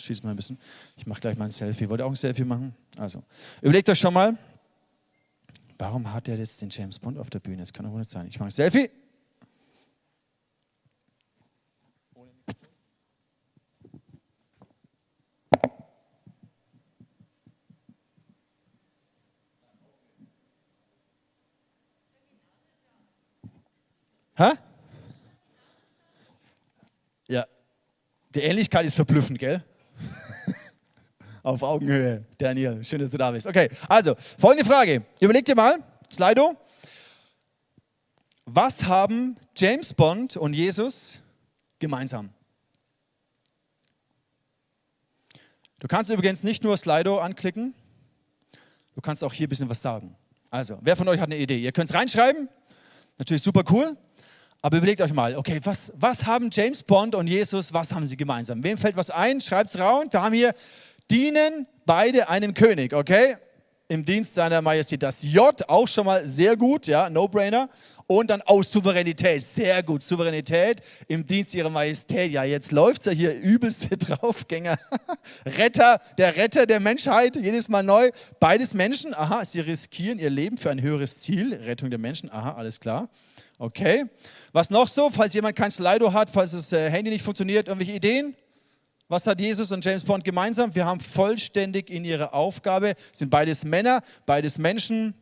[0.00, 0.58] schieße mal ein bisschen.
[0.96, 1.88] Ich mache gleich mal ein Selfie.
[1.88, 2.74] Wollt ihr auch ein Selfie machen?
[2.98, 3.22] Also,
[3.60, 4.36] überlegt euch schon mal,
[5.78, 7.58] warum hat er jetzt den James Bond auf der Bühne?
[7.58, 8.26] Das kann doch wohl nicht sein.
[8.26, 8.90] Ich mache ein Selfie.
[24.36, 24.52] Hä?
[27.28, 27.46] Ja,
[28.34, 29.62] die Ähnlichkeit ist verblüffend, gell?
[31.44, 32.82] Auf Augenhöhe, Daniel.
[32.82, 33.46] Schön, dass du da bist.
[33.46, 35.04] Okay, also folgende Frage.
[35.20, 35.78] Überleg dir mal,
[36.10, 36.56] Slido.
[38.46, 41.20] Was haben James Bond und Jesus
[41.78, 42.30] gemeinsam?
[45.80, 47.74] Du kannst übrigens nicht nur Slido anklicken,
[48.94, 50.16] du kannst auch hier ein bisschen was sagen.
[50.48, 51.58] Also, wer von euch hat eine Idee?
[51.58, 52.48] Ihr könnt es reinschreiben,
[53.18, 53.98] natürlich super cool.
[54.62, 58.16] Aber überlegt euch mal, okay, was, was haben James Bond und Jesus, was haben sie
[58.16, 58.64] gemeinsam?
[58.64, 59.42] Wem fällt was ein?
[59.42, 60.06] Schreibt es raus.
[60.10, 60.54] Da haben wir,
[61.10, 63.36] dienen beide einem König, okay?
[63.88, 65.02] Im Dienst seiner Majestät.
[65.02, 67.68] Das J auch schon mal sehr gut, ja, No-Brainer.
[68.06, 70.02] Und dann auch Souveränität, sehr gut.
[70.02, 72.30] Souveränität im Dienst ihrer Majestät.
[72.32, 74.78] Ja, jetzt läuft es ja hier übelste Draufgänger.
[75.46, 78.10] Retter, der Retter der Menschheit, jedes Mal neu.
[78.40, 82.52] Beides Menschen, aha, sie riskieren ihr Leben für ein höheres Ziel, Rettung der Menschen, aha,
[82.52, 83.08] alles klar.
[83.58, 84.04] Okay.
[84.52, 87.92] Was noch so, falls jemand kein Slido hat, falls das äh, Handy nicht funktioniert, irgendwelche
[87.92, 88.34] Ideen?
[89.14, 90.74] Was hat Jesus und James Bond gemeinsam?
[90.74, 95.14] Wir haben vollständig in ihrer Aufgabe, sind beides Männer, beides Menschen,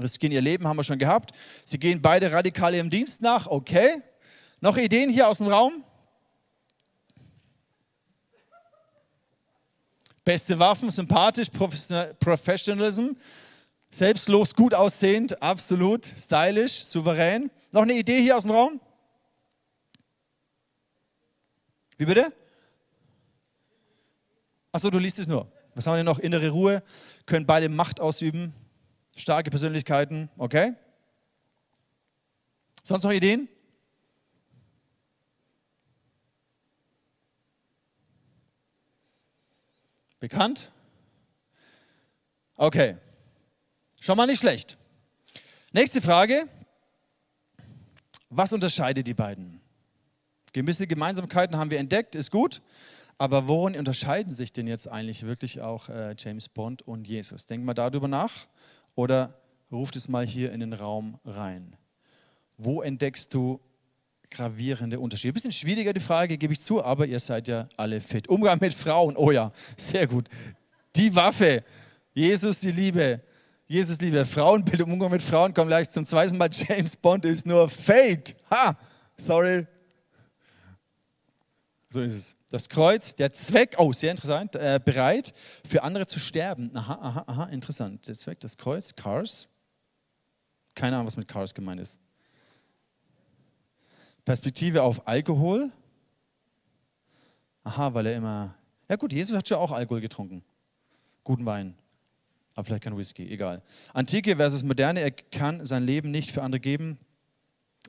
[0.00, 1.32] riskieren ihr Leben, haben wir schon gehabt.
[1.66, 4.00] Sie gehen beide radikal ihrem Dienst nach, okay.
[4.62, 5.84] Noch Ideen hier aus dem Raum?
[10.24, 13.08] Beste Waffen, sympathisch, Professionalism.
[13.90, 17.50] Selbstlos, gut aussehend, absolut, stylisch, souverän.
[17.72, 18.80] Noch eine Idee hier aus dem Raum?
[21.98, 22.32] Wie bitte?
[24.76, 25.50] Achso, du liest es nur.
[25.74, 26.18] Was haben wir denn noch?
[26.18, 26.82] Innere Ruhe,
[27.24, 28.52] können beide Macht ausüben,
[29.16, 30.74] starke Persönlichkeiten, okay?
[32.82, 33.48] Sonst noch Ideen?
[40.20, 40.70] Bekannt?
[42.58, 42.98] Okay.
[44.02, 44.76] Schon mal nicht schlecht.
[45.72, 46.50] Nächste Frage.
[48.28, 49.58] Was unterscheidet die beiden?
[50.52, 52.60] Gewisse Gemeinsamkeiten haben wir entdeckt, ist gut.
[53.18, 57.46] Aber worin unterscheiden sich denn jetzt eigentlich wirklich auch äh, James Bond und Jesus?
[57.46, 58.46] Denk mal darüber nach
[58.94, 59.34] oder
[59.72, 61.76] ruft es mal hier in den Raum rein.
[62.58, 63.60] Wo entdeckst du
[64.30, 65.32] gravierende Unterschiede?
[65.32, 68.28] Ein bisschen schwieriger die Frage, gebe ich zu, aber ihr seid ja alle fit.
[68.28, 70.28] Umgang mit Frauen, oh ja, sehr gut.
[70.94, 71.64] Die Waffe,
[72.12, 73.22] Jesus die Liebe,
[73.66, 76.50] Jesus liebe Frauenbild im Umgang mit Frauen, komm gleich zum zweiten Mal.
[76.52, 78.36] James Bond ist nur Fake.
[78.50, 78.76] Ha,
[79.16, 79.66] sorry.
[81.96, 82.36] So ist es.
[82.50, 85.32] Das Kreuz, der Zweck, oh, sehr interessant, äh, bereit
[85.66, 86.70] für andere zu sterben.
[86.76, 88.06] Aha, aha, aha, interessant.
[88.06, 89.48] Der Zweck, das Kreuz, Cars.
[90.74, 91.98] Keine Ahnung, was mit Cars gemeint ist.
[94.26, 95.72] Perspektive auf Alkohol.
[97.64, 98.54] Aha, weil er immer.
[98.90, 100.44] Ja, gut, Jesus hat schon auch Alkohol getrunken.
[101.24, 101.76] Guten Wein
[102.54, 103.62] aber vielleicht kein Whisky, egal.
[103.92, 106.98] Antike versus Moderne, er kann sein Leben nicht für andere geben.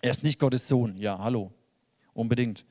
[0.02, 0.98] Er ist nicht Gottes Sohn.
[0.98, 1.54] Ja, hallo,
[2.14, 2.66] unbedingt.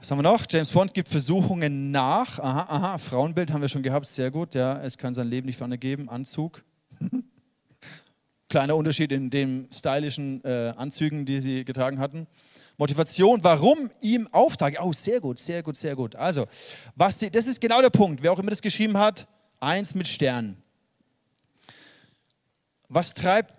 [0.00, 0.46] Was haben wir noch?
[0.48, 2.38] James Bond gibt Versuchungen nach.
[2.38, 4.54] Aha, aha, Frauenbild haben wir schon gehabt, sehr gut.
[4.54, 6.08] Ja, es kann sein Leben nicht andere geben.
[6.08, 6.62] Anzug.
[8.48, 12.28] Kleiner Unterschied in den stylischen äh, Anzügen, die sie getragen hatten.
[12.76, 14.76] Motivation, warum ihm Auftrag?
[14.80, 16.14] Oh, sehr gut, sehr gut, sehr gut.
[16.14, 16.46] Also,
[16.94, 18.22] was sie, das ist genau der Punkt.
[18.22, 19.26] Wer auch immer das geschrieben hat,
[19.58, 20.62] eins mit Stern.
[22.88, 23.52] Was treibt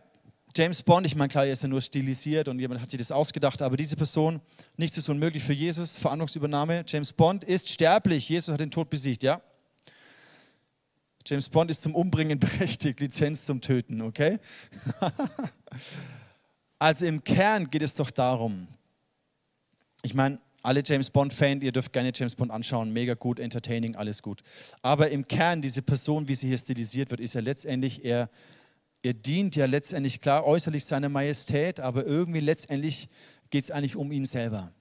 [0.56, 1.06] James Bond?
[1.06, 3.78] Ich meine, klar, er ist ja nur stilisiert und jemand hat sich das ausgedacht, aber
[3.78, 4.42] diese Person,
[4.78, 6.84] nichts ist unmöglich für Jesus, Verantwortungsübernahme.
[6.88, 9.42] James Bond ist sterblich, Jesus hat den Tod besiegt, ja?
[11.26, 14.40] James Bond ist zum Umbringen berechtigt, Lizenz zum Töten, okay?
[16.80, 18.68] also im Kern geht es doch darum,
[20.02, 24.22] ich meine, alle James Bond-Fans, ihr dürft gerne James Bond anschauen, mega gut, entertaining, alles
[24.22, 24.42] gut.
[24.82, 28.30] Aber im Kern, diese Person, wie sie hier stilisiert wird, ist ja letztendlich eher
[29.02, 33.08] er dient ja letztendlich klar äußerlich seiner Majestät, aber irgendwie letztendlich
[33.50, 34.72] geht es eigentlich um ihn selber.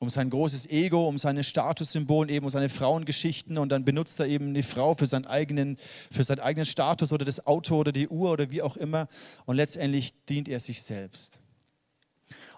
[0.00, 4.26] um sein großes Ego, um seine Statussymbole, eben um seine Frauengeschichten und dann benutzt er
[4.26, 5.76] eben eine Frau für seinen eigenen,
[6.10, 9.06] für seinen eigenen Status oder das Auto oder die Uhr oder wie auch immer
[9.44, 11.38] und letztendlich dient er sich selbst.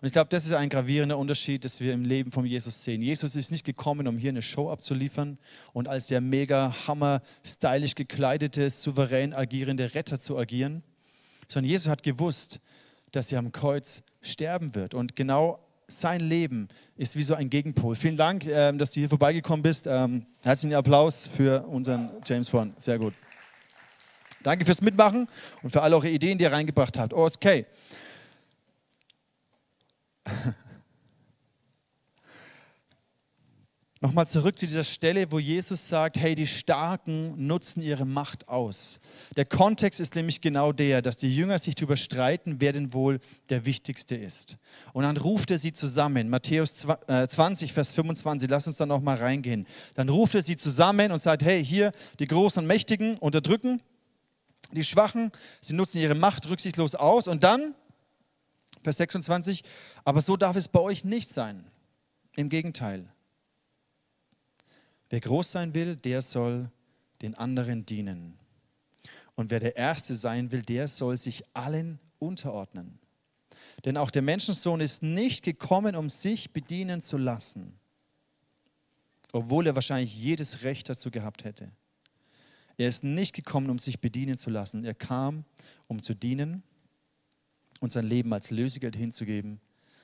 [0.01, 3.03] Und ich glaube, das ist ein gravierender Unterschied, das wir im Leben von Jesus sehen.
[3.03, 5.39] Jesus ist nicht gekommen, um hier eine Show abzuliefern
[5.73, 10.83] und als der mega hammer, stylisch gekleidete, souverän agierende Retter zu agieren,
[11.49, 12.61] sondern Jesus hat gewusst,
[13.13, 14.95] dass er am Kreuz sterben wird.
[14.95, 17.95] Und genau sein Leben ist wie so ein Gegenpol.
[17.95, 19.87] Vielen Dank, ähm, dass du hier vorbeigekommen bist.
[19.87, 22.81] Ähm, herzlichen Applaus für unseren James Bond.
[22.83, 23.15] Sehr gut.
[24.43, 25.29] Danke fürs Mitmachen
[25.63, 27.13] und für alle eure Ideen, die ihr reingebracht habt.
[27.15, 27.67] Okay.
[34.05, 39.01] Nochmal zurück zu dieser Stelle, wo Jesus sagt, hey, die Starken nutzen ihre Macht aus.
[39.35, 43.19] Der Kontext ist nämlich genau der, dass die Jünger sich darüber streiten, wer denn wohl
[43.49, 44.59] der Wichtigste ist.
[44.93, 46.29] Und dann ruft er sie zusammen.
[46.29, 49.67] Matthäus 20, äh, Vers 25, lass uns da nochmal reingehen.
[49.95, 53.81] Dann ruft er sie zusammen und sagt, hey, hier die Großen und Mächtigen unterdrücken,
[54.73, 55.33] die Schwachen,
[55.63, 57.27] sie nutzen ihre Macht rücksichtslos aus.
[57.27, 57.75] Und dann,
[58.85, 59.65] Vers 26,
[60.05, 61.65] aber so darf es bei euch nicht sein.
[62.37, 63.09] Im Gegenteil.
[65.09, 66.71] Wer groß sein will, der soll
[67.23, 68.39] den anderen dienen.
[69.37, 72.99] Und wer der Erste sein will, der soll sich allen unterordnen.
[73.85, 77.79] Denn auch der Menschensohn ist nicht gekommen, um sich bedienen zu lassen,
[79.33, 81.71] obwohl er wahrscheinlich jedes Recht dazu gehabt hätte.
[82.77, 84.85] Er ist nicht gekommen, um sich bedienen zu lassen.
[84.85, 85.45] Er kam,
[85.87, 86.63] um zu dienen
[87.85, 89.61] und sein Leben als Lösegeld hinzugeben,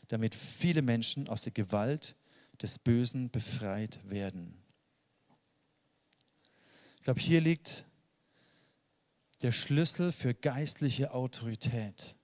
[0.08, 2.14] damit viele Menschen aus der Gewalt
[2.60, 4.54] des Bösen befreit werden.
[6.96, 7.86] Ich glaube, hier liegt
[9.42, 12.16] der Schlüssel für geistliche Autorität,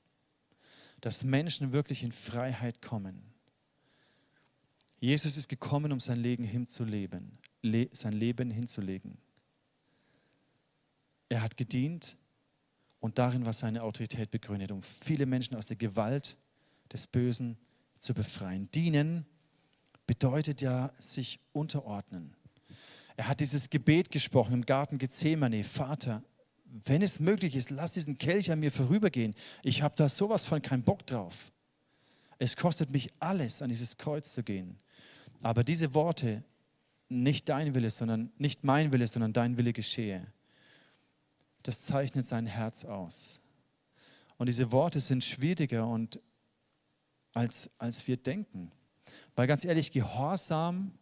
[1.00, 3.22] dass Menschen wirklich in Freiheit kommen.
[4.98, 7.38] Jesus ist gekommen, um sein Leben hinzuleben,
[7.92, 9.18] sein Leben hinzulegen.
[11.28, 12.16] Er hat gedient
[13.00, 16.36] und darin war seine Autorität begründet, um viele Menschen aus der Gewalt
[16.92, 17.56] des Bösen
[17.98, 18.70] zu befreien.
[18.72, 19.26] Dienen
[20.06, 22.34] bedeutet ja sich unterordnen.
[23.16, 25.64] Er hat dieses Gebet gesprochen im Garten Gethsemane.
[25.64, 26.22] Vater,
[26.64, 29.34] wenn es möglich ist, lass diesen Kelch an mir vorübergehen.
[29.62, 31.52] Ich habe da sowas von keinen Bock drauf.
[32.38, 34.78] Es kostet mich alles, an dieses Kreuz zu gehen.
[35.40, 36.44] Aber diese Worte,
[37.08, 40.26] nicht dein Wille, sondern nicht mein Wille, sondern dein Wille geschehe,
[41.66, 43.40] das zeichnet sein Herz aus.
[44.38, 46.20] Und diese Worte sind schwieriger und
[47.32, 48.72] als, als wir denken.
[49.34, 50.92] Weil ganz ehrlich, Gehorsam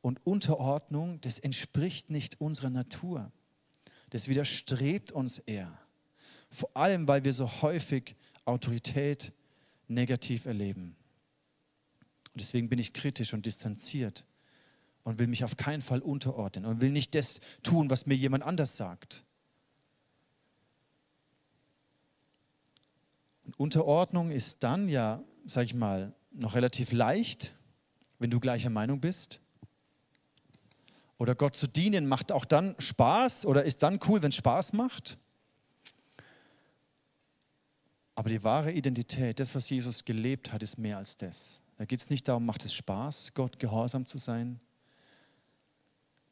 [0.00, 3.32] und Unterordnung, das entspricht nicht unserer Natur.
[4.10, 5.78] Das widerstrebt uns eher.
[6.50, 9.32] Vor allem, weil wir so häufig Autorität
[9.88, 10.96] negativ erleben.
[12.32, 14.24] Und deswegen bin ich kritisch und distanziert
[15.02, 18.44] und will mich auf keinen Fall unterordnen und will nicht das tun, was mir jemand
[18.44, 19.24] anders sagt.
[23.56, 27.54] Unterordnung ist dann ja, sag ich mal, noch relativ leicht,
[28.18, 29.40] wenn du gleicher Meinung bist
[31.18, 34.72] oder Gott zu dienen macht auch dann Spaß oder ist dann cool, wenn es Spaß
[34.72, 35.16] macht.
[38.14, 41.62] Aber die wahre Identität, das, was Jesus gelebt hat, ist mehr als das.
[41.78, 44.60] Da geht es nicht darum, macht es Spaß, Gott gehorsam zu sein?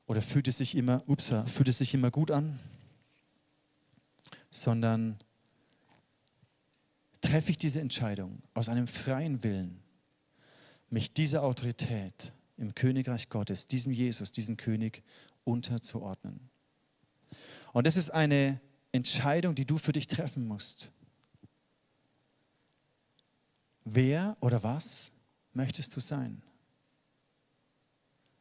[0.06, 2.60] Oder fühlt es sich immer, ups, fühlt es sich immer gut an?
[4.50, 5.18] Sondern
[7.22, 9.80] treffe ich diese Entscheidung aus einem freien Willen,
[10.90, 15.02] mich dieser Autorität im Königreich Gottes, diesem Jesus, diesem König
[15.44, 16.50] unterzuordnen.
[17.72, 18.60] Und das ist eine
[18.92, 20.92] Entscheidung, die du für dich treffen musst.
[23.84, 25.10] Wer oder was
[25.54, 26.42] möchtest du sein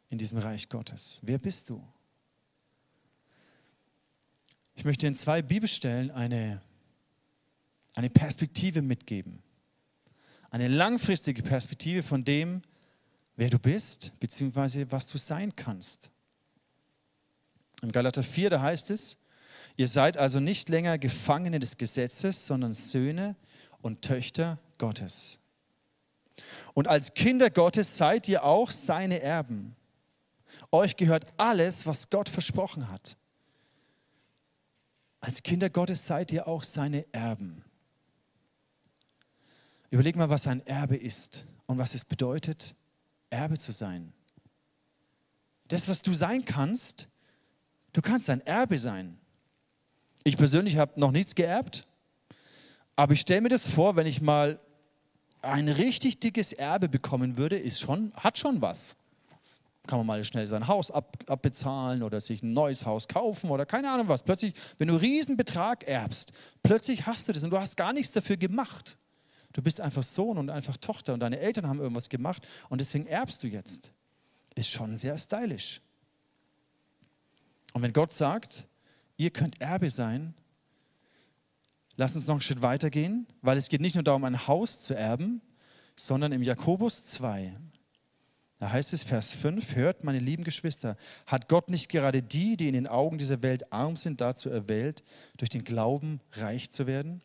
[0.09, 1.19] in diesem Reich Gottes?
[1.23, 1.81] Wer bist du?
[4.75, 6.61] Ich möchte in zwei Bibelstellen eine,
[7.95, 9.41] eine Perspektive mitgeben.
[10.49, 12.61] Eine langfristige Perspektive von dem,
[13.35, 16.09] wer du bist, beziehungsweise was du sein kannst.
[17.81, 19.17] Im Galater 4, da heißt es,
[19.77, 23.35] ihr seid also nicht länger Gefangene des Gesetzes, sondern Söhne
[23.81, 25.39] und Töchter Gottes.
[26.73, 29.75] Und als Kinder Gottes seid ihr auch seine Erben.
[30.71, 33.17] Euch gehört alles, was Gott versprochen hat.
[35.19, 37.63] Als Kinder Gottes seid ihr auch seine Erben.
[39.91, 42.75] Überleg mal, was ein Erbe ist und was es bedeutet,
[43.29, 44.13] Erbe zu sein.
[45.67, 47.09] Das, was du sein kannst,
[47.91, 49.17] du kannst ein Erbe sein.
[50.23, 51.85] Ich persönlich habe noch nichts geerbt,
[52.95, 54.59] aber ich stelle mir das vor, wenn ich mal
[55.41, 58.95] ein richtig dickes Erbe bekommen würde, ist schon, hat schon was.
[59.87, 63.65] Kann man mal schnell sein Haus ab, abbezahlen oder sich ein neues Haus kaufen oder
[63.65, 64.23] keine Ahnung was.
[64.23, 66.31] Plötzlich, wenn du einen Riesenbetrag erbst,
[66.63, 68.97] plötzlich hast du das und du hast gar nichts dafür gemacht.
[69.53, 73.05] Du bist einfach Sohn und einfach Tochter und deine Eltern haben irgendwas gemacht und deswegen
[73.07, 73.91] erbst du jetzt.
[74.55, 75.81] Ist schon sehr stylisch.
[77.73, 78.67] Und wenn Gott sagt,
[79.17, 80.33] ihr könnt Erbe sein,
[81.95, 84.93] lass uns noch einen Schritt weitergehen, weil es geht nicht nur darum, ein Haus zu
[84.93, 85.41] erben,
[85.95, 87.55] sondern im Jakobus 2,
[88.61, 90.95] da heißt es, Vers 5, hört, meine lieben Geschwister,
[91.25, 95.03] hat Gott nicht gerade die, die in den Augen dieser Welt arm sind, dazu erwählt,
[95.37, 97.23] durch den Glauben reich zu werden?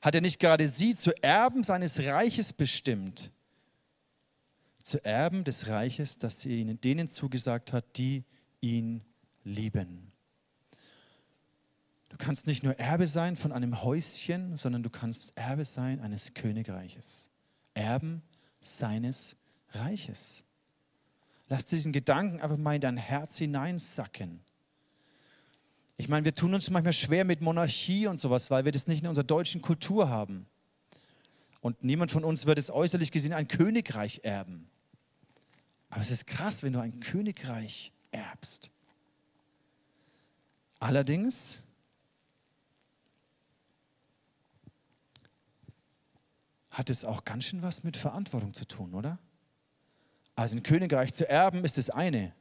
[0.00, 3.30] Hat er nicht gerade sie zu Erben seines Reiches bestimmt?
[4.82, 8.24] Zu Erben des Reiches, das er ihnen denen zugesagt hat, die
[8.60, 9.02] ihn
[9.44, 10.12] lieben.
[12.08, 16.34] Du kannst nicht nur Erbe sein von einem Häuschen, sondern du kannst Erbe sein eines
[16.34, 17.30] Königreiches.
[17.74, 18.22] Erben
[18.60, 19.36] seines
[19.70, 20.44] Reiches.
[21.48, 24.40] Lass diesen Gedanken einfach mal in dein Herz hineinsacken.
[26.02, 29.02] Ich meine, wir tun uns manchmal schwer mit Monarchie und sowas, weil wir das nicht
[29.02, 30.48] in unserer deutschen Kultur haben.
[31.60, 34.68] Und niemand von uns wird jetzt äußerlich gesehen ein Königreich erben.
[35.90, 38.72] Aber es ist krass, wenn du ein Königreich erbst.
[40.80, 41.62] Allerdings
[46.72, 49.20] hat es auch ganz schön was mit Verantwortung zu tun, oder?
[50.34, 52.34] Also ein Königreich zu erben ist das eine.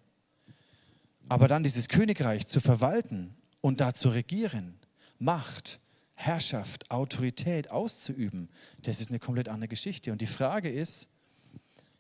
[1.30, 4.78] Aber dann dieses Königreich zu verwalten und da zu regieren,
[5.20, 5.80] Macht,
[6.16, 8.50] Herrschaft, Autorität auszuüben,
[8.82, 10.12] das ist eine komplett andere Geschichte.
[10.12, 11.08] Und die Frage ist,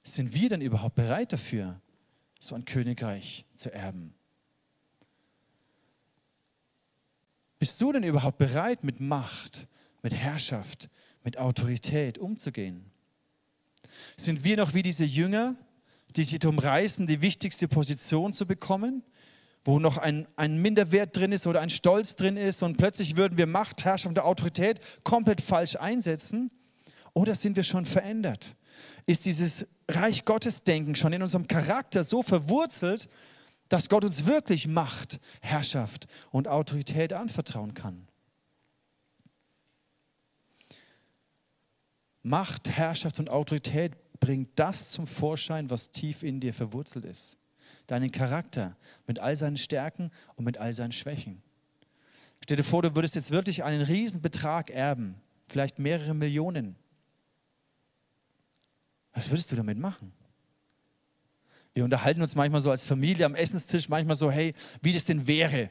[0.04, 1.80] sind wir denn überhaupt bereit dafür,
[2.40, 4.14] so ein Königreich zu erben?
[7.60, 9.68] Bist du denn überhaupt bereit, mit Macht,
[10.02, 10.90] mit Herrschaft,
[11.24, 12.90] mit Autorität umzugehen?
[14.18, 15.56] Sind wir noch wie diese Jünger,
[16.16, 19.04] die sich darum reißen, die wichtigste Position zu bekommen,
[19.64, 23.38] wo noch ein, ein Minderwert drin ist oder ein Stolz drin ist und plötzlich würden
[23.38, 26.52] wir Macht, Herrschaft und Autorität komplett falsch einsetzen?
[27.14, 28.56] Oder sind wir schon verändert?
[29.06, 33.10] Ist dieses Reich Gottes Denken schon in unserem Charakter so verwurzelt,
[33.70, 38.08] dass Gott uns wirklich Macht, Herrschaft und Autorität anvertrauen kann?
[42.24, 47.41] Macht, Herrschaft und Autorität bringt das zum Vorschein, was tief in dir verwurzelt ist.
[47.92, 51.42] Deinen Charakter mit all seinen Stärken und mit all seinen Schwächen.
[52.42, 55.16] Stell dir vor, du würdest jetzt wirklich einen Riesenbetrag erben,
[55.46, 56.78] vielleicht mehrere Millionen.
[59.14, 60.14] Was würdest du damit machen?
[61.74, 65.28] Wir unterhalten uns manchmal so als Familie am Essenstisch, manchmal so, hey, wie das denn
[65.28, 65.70] wäre,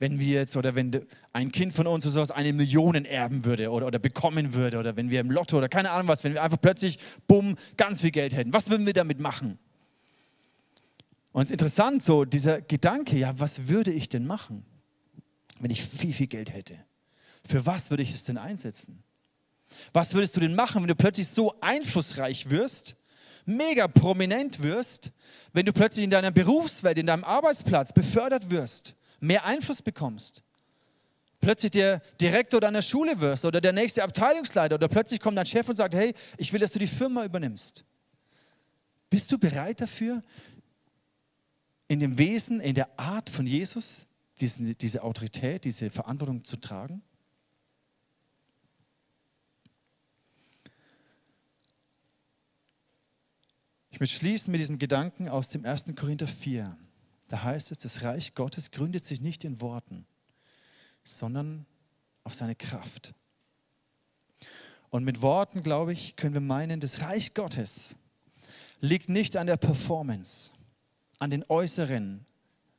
[0.00, 3.70] wenn wir jetzt oder wenn ein Kind von uns oder sowas eine Million erben würde
[3.70, 6.42] oder, oder bekommen würde oder wenn wir im Lotto oder keine Ahnung was, wenn wir
[6.42, 8.52] einfach plötzlich, bumm, ganz viel Geld hätten.
[8.52, 9.60] Was würden wir damit machen?
[11.32, 14.64] Und es ist interessant, so dieser Gedanke, ja, was würde ich denn machen,
[15.60, 16.76] wenn ich viel, viel Geld hätte?
[17.46, 19.02] Für was würde ich es denn einsetzen?
[19.92, 22.96] Was würdest du denn machen, wenn du plötzlich so einflussreich wirst,
[23.46, 25.12] mega prominent wirst,
[25.52, 30.42] wenn du plötzlich in deiner Berufswelt, in deinem Arbeitsplatz befördert wirst, mehr Einfluss bekommst?
[31.40, 35.68] Plötzlich der Direktor deiner Schule wirst oder der nächste Abteilungsleiter oder plötzlich kommt dein Chef
[35.68, 37.84] und sagt, hey, ich will, dass du die Firma übernimmst.
[39.08, 40.22] Bist du bereit dafür,
[41.90, 44.06] in dem Wesen, in der Art von Jesus
[44.38, 47.02] diesen, diese Autorität, diese Verantwortung zu tragen?
[53.90, 55.86] Ich möchte schließen mit diesen Gedanken aus dem 1.
[55.96, 56.78] Korinther 4.
[57.26, 60.06] Da heißt es, das Reich Gottes gründet sich nicht in Worten,
[61.02, 61.66] sondern
[62.22, 63.14] auf seine Kraft.
[64.90, 67.96] Und mit Worten, glaube ich, können wir meinen, das Reich Gottes
[68.78, 70.52] liegt nicht an der Performance,
[71.20, 72.26] an den äußeren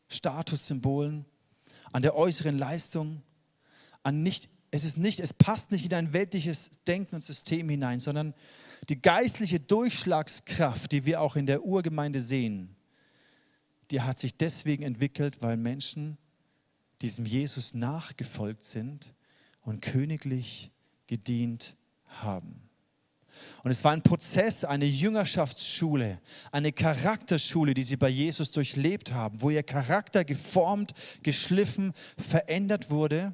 [0.10, 1.26] Statussymbolen,
[1.94, 3.22] an der äußeren Leistung,
[4.04, 8.00] an nicht, es ist nicht, es passt nicht in dein weltliches Denken und System hinein,
[8.00, 8.34] sondern
[8.90, 12.76] die geistliche Durchschlagskraft, die wir auch in der Urgemeinde sehen,
[13.92, 16.18] die hat sich deswegen entwickelt, weil Menschen
[17.02, 19.14] diesem Jesus nachgefolgt sind
[19.62, 20.72] und königlich
[21.08, 21.76] gedient
[22.08, 22.71] haben.
[23.64, 26.20] Und es war ein Prozess, eine Jüngerschaftsschule,
[26.52, 33.34] eine Charakterschule, die sie bei Jesus durchlebt haben, wo ihr Charakter geformt, geschliffen, verändert wurde,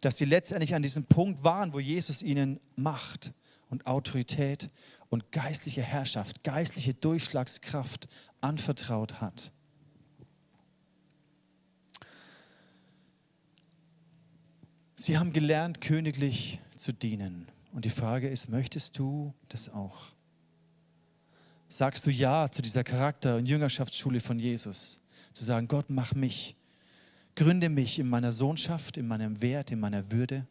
[0.00, 3.32] dass sie letztendlich an diesem Punkt waren, wo Jesus ihnen Macht
[3.68, 4.70] und Autorität
[5.10, 8.08] und geistliche Herrschaft, geistliche Durchschlagskraft
[8.40, 9.52] anvertraut hat.
[14.94, 17.48] Sie haben gelernt, königlich zu dienen.
[17.72, 20.06] Und die Frage ist, möchtest du das auch?
[21.68, 25.00] Sagst du Ja zu dieser Charakter- und Jüngerschaftsschule von Jesus?
[25.32, 26.56] Zu sagen, Gott, mach mich,
[27.36, 30.46] gründe mich in meiner Sohnschaft, in meinem Wert, in meiner Würde.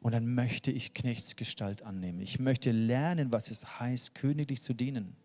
[0.00, 2.20] Und dann möchte ich Knechtsgestalt annehmen.
[2.20, 5.16] Ich möchte lernen, was es heißt, königlich zu dienen.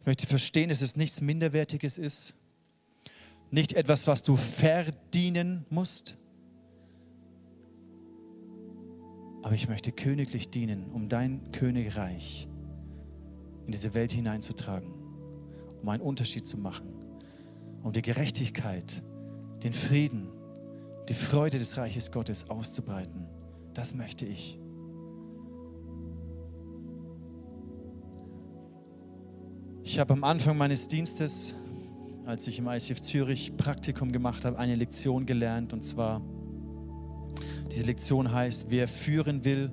[0.00, 2.34] Ich möchte verstehen, dass es nichts Minderwertiges ist,
[3.50, 6.16] nicht etwas, was du verdienen musst,
[9.42, 12.48] aber ich möchte königlich dienen, um dein Königreich
[13.66, 14.92] in diese Welt hineinzutragen,
[15.82, 16.92] um einen Unterschied zu machen,
[17.82, 19.02] um die Gerechtigkeit,
[19.62, 20.28] den Frieden,
[21.08, 23.26] die Freude des Reiches Gottes auszubreiten.
[23.74, 24.58] Das möchte ich.
[29.82, 31.54] Ich habe am Anfang meines Dienstes,
[32.26, 35.72] als ich im ICF Zürich Praktikum gemacht habe, eine Lektion gelernt.
[35.72, 36.20] Und zwar,
[37.70, 39.70] diese Lektion heißt, wer führen will,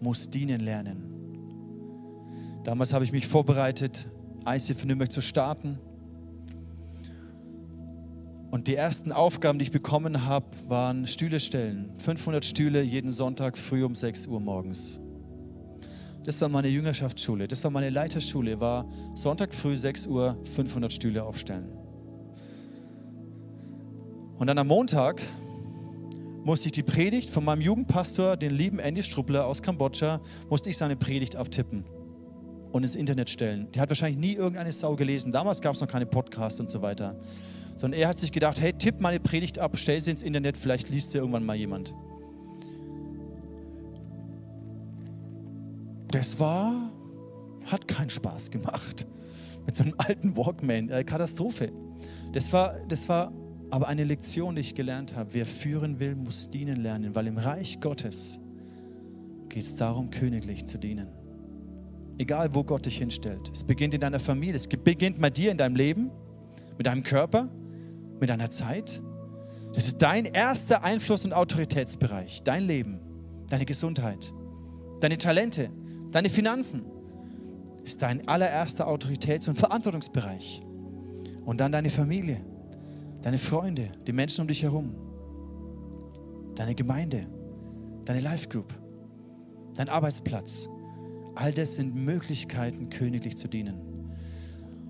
[0.00, 1.16] muss dienen lernen.
[2.64, 4.08] Damals habe ich mich vorbereitet,
[4.46, 5.78] ICF Nürnberg zu starten.
[8.50, 11.92] Und die ersten Aufgaben, die ich bekommen habe, waren Stühle stellen.
[11.98, 15.00] 500 Stühle jeden Sonntag früh um 6 Uhr morgens.
[16.24, 21.22] Das war meine Jüngerschaftsschule, das war meine Leiterschule, war Sonntag früh 6 Uhr 500 Stühle
[21.22, 21.68] aufstellen.
[24.36, 25.22] Und dann am Montag
[26.46, 30.76] musste ich die Predigt von meinem Jugendpastor, den lieben Andy Struppler aus Kambodscha, musste ich
[30.76, 31.84] seine Predigt abtippen
[32.70, 33.66] und ins Internet stellen.
[33.72, 35.32] Die hat wahrscheinlich nie irgendeine Sau gelesen.
[35.32, 37.18] Damals gab es noch keine Podcasts und so weiter.
[37.74, 40.88] Sondern er hat sich gedacht, hey, tipp meine Predigt ab, stell sie ins Internet, vielleicht
[40.88, 41.92] liest sie irgendwann mal jemand.
[46.12, 46.92] das war,
[47.64, 49.04] hat keinen Spaß gemacht.
[49.66, 51.72] Mit so einem alten Walkman, äh, Katastrophe.
[52.32, 53.32] Das war, das war
[53.70, 55.34] aber eine Lektion, die ich gelernt habe.
[55.34, 58.38] Wer führen will, muss dienen lernen, weil im Reich Gottes
[59.48, 61.08] geht es darum, königlich zu dienen.
[62.18, 63.50] Egal, wo Gott dich hinstellt.
[63.52, 66.10] Es beginnt in deiner Familie, es beginnt bei dir in deinem Leben,
[66.78, 67.48] mit deinem Körper,
[68.20, 69.02] mit deiner Zeit.
[69.74, 73.00] Das ist dein erster Einfluss- und Autoritätsbereich, dein Leben,
[73.50, 74.32] deine Gesundheit,
[75.00, 75.70] deine Talente,
[76.16, 76.82] Deine Finanzen
[77.84, 80.62] ist dein allererster Autoritäts- und Verantwortungsbereich.
[81.44, 82.40] Und dann deine Familie,
[83.26, 84.94] deine Freunde, die Menschen um dich herum,
[86.54, 87.26] deine Gemeinde,
[88.04, 88.72] deine Life Group,
[89.74, 90.68] dein Arbeitsplatz.
[91.34, 93.80] All das sind Möglichkeiten, königlich zu dienen.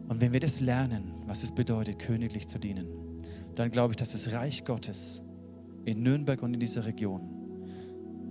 [0.08, 3.22] Und wenn wir das lernen, was es bedeutet, königlich zu dienen,
[3.54, 5.22] dann glaube ich, dass das Reich Gottes
[5.86, 7.22] in Nürnberg und in dieser Region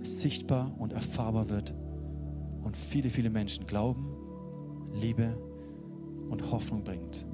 [0.02, 1.74] sichtbar und erfahrbar wird
[2.62, 4.06] und viele, viele Menschen Glauben,
[4.94, 5.36] Liebe
[6.30, 7.26] und Hoffnung bringt.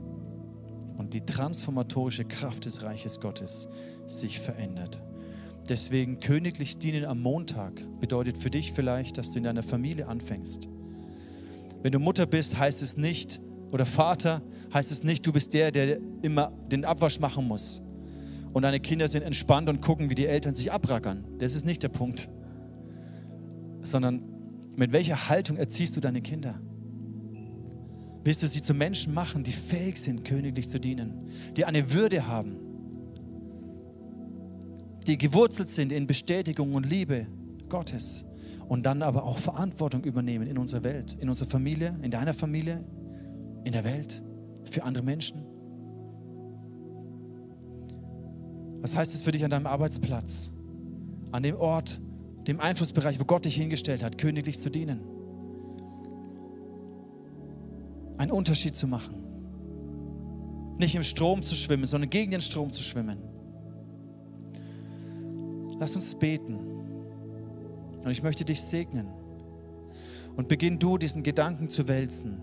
[1.03, 3.67] Und die transformatorische Kraft des Reiches Gottes
[4.07, 5.03] sich verändert.
[5.69, 10.69] Deswegen königlich dienen am Montag bedeutet für dich vielleicht, dass du in deiner Familie anfängst.
[11.83, 13.41] Wenn du Mutter bist, heißt es nicht,
[13.73, 14.43] oder Vater,
[14.73, 17.83] heißt es nicht, du bist der, der immer den Abwasch machen muss.
[18.53, 21.25] Und deine Kinder sind entspannt und gucken, wie die Eltern sich abrackern.
[21.39, 22.29] Das ist nicht der Punkt.
[23.83, 24.23] Sondern
[24.77, 26.61] mit welcher Haltung erziehst du deine Kinder?
[28.25, 32.27] Willst du sie zu Menschen machen, die fähig sind, königlich zu dienen, die eine Würde
[32.27, 32.57] haben,
[35.07, 37.27] die gewurzelt sind in Bestätigung und Liebe
[37.69, 38.25] Gottes
[38.69, 42.85] und dann aber auch Verantwortung übernehmen in unserer Welt, in unserer Familie, in deiner Familie,
[43.65, 44.23] in der Welt,
[44.71, 45.43] für andere Menschen?
[48.81, 50.53] Was heißt es für dich an deinem Arbeitsplatz,
[51.33, 52.01] an dem Ort,
[52.47, 55.01] dem Einflussbereich, wo Gott dich hingestellt hat, königlich zu dienen.
[58.19, 59.15] Einen Unterschied zu machen.
[60.79, 63.19] Nicht im Strom zu schwimmen, sondern gegen den Strom zu schwimmen.
[65.79, 66.57] Lass uns beten.
[68.05, 69.07] Und ich möchte dich segnen.
[70.37, 72.41] Und beginn du diesen Gedanken zu wälzen.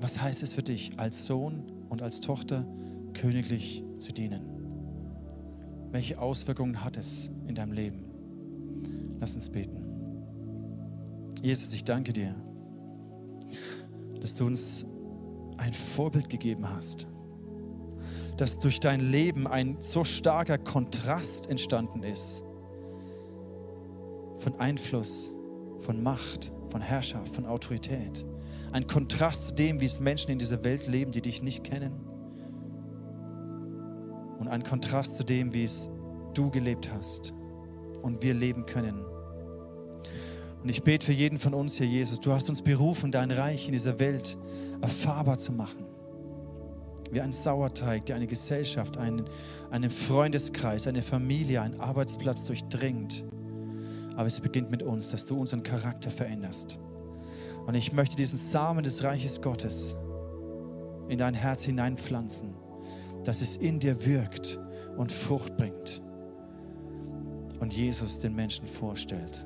[0.00, 2.66] Was heißt es für dich, als Sohn und als Tochter
[3.14, 4.42] königlich zu dienen?
[5.90, 8.04] Welche Auswirkungen hat es in deinem Leben?
[9.20, 9.82] Lass uns beten.
[11.42, 12.34] Jesus, ich danke dir,
[14.20, 14.84] dass du uns
[15.56, 17.06] ein Vorbild gegeben hast,
[18.36, 22.42] dass durch dein Leben ein so starker Kontrast entstanden ist
[24.38, 25.32] von Einfluss,
[25.80, 28.26] von Macht, von Herrschaft, von Autorität.
[28.72, 31.92] Ein Kontrast zu dem, wie es Menschen in dieser Welt leben, die dich nicht kennen.
[34.38, 35.88] Und ein Kontrast zu dem, wie es
[36.34, 37.32] du gelebt hast
[38.02, 39.02] und wir leben können.
[40.62, 43.66] Und ich bete für jeden von uns, Herr Jesus, du hast uns berufen, dein Reich
[43.66, 44.36] in dieser Welt
[44.80, 45.84] erfahrbar zu machen.
[47.10, 49.24] Wie ein Sauerteig, der eine Gesellschaft, einen,
[49.70, 53.24] einen Freundeskreis, eine Familie, einen Arbeitsplatz durchdringt.
[54.16, 56.78] Aber es beginnt mit uns, dass du unseren Charakter veränderst.
[57.66, 59.96] Und ich möchte diesen Samen des Reiches Gottes
[61.08, 62.54] in dein Herz hineinpflanzen,
[63.24, 64.58] dass es in dir wirkt
[64.96, 66.02] und Frucht bringt
[67.60, 69.44] und Jesus den Menschen vorstellt.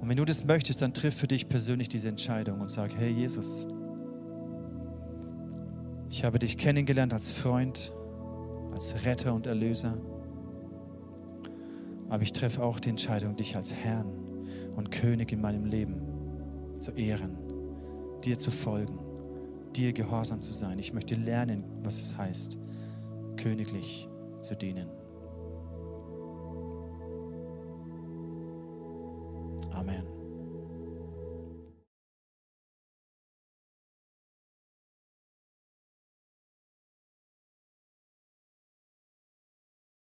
[0.00, 3.10] Und wenn du das möchtest, dann triff für dich persönlich diese Entscheidung und sag, hey
[3.10, 3.66] Jesus,
[6.08, 7.92] ich habe dich kennengelernt als Freund,
[8.72, 9.98] als Retter und Erlöser.
[12.08, 14.06] Aber ich treffe auch die Entscheidung, dich als Herrn
[14.76, 16.00] und König in meinem Leben
[16.78, 17.36] zu ehren,
[18.24, 18.98] dir zu folgen,
[19.76, 20.78] dir gehorsam zu sein.
[20.78, 22.58] Ich möchte lernen, was es heißt,
[23.36, 24.08] königlich
[24.40, 24.97] zu dienen.
[29.78, 30.17] Amen.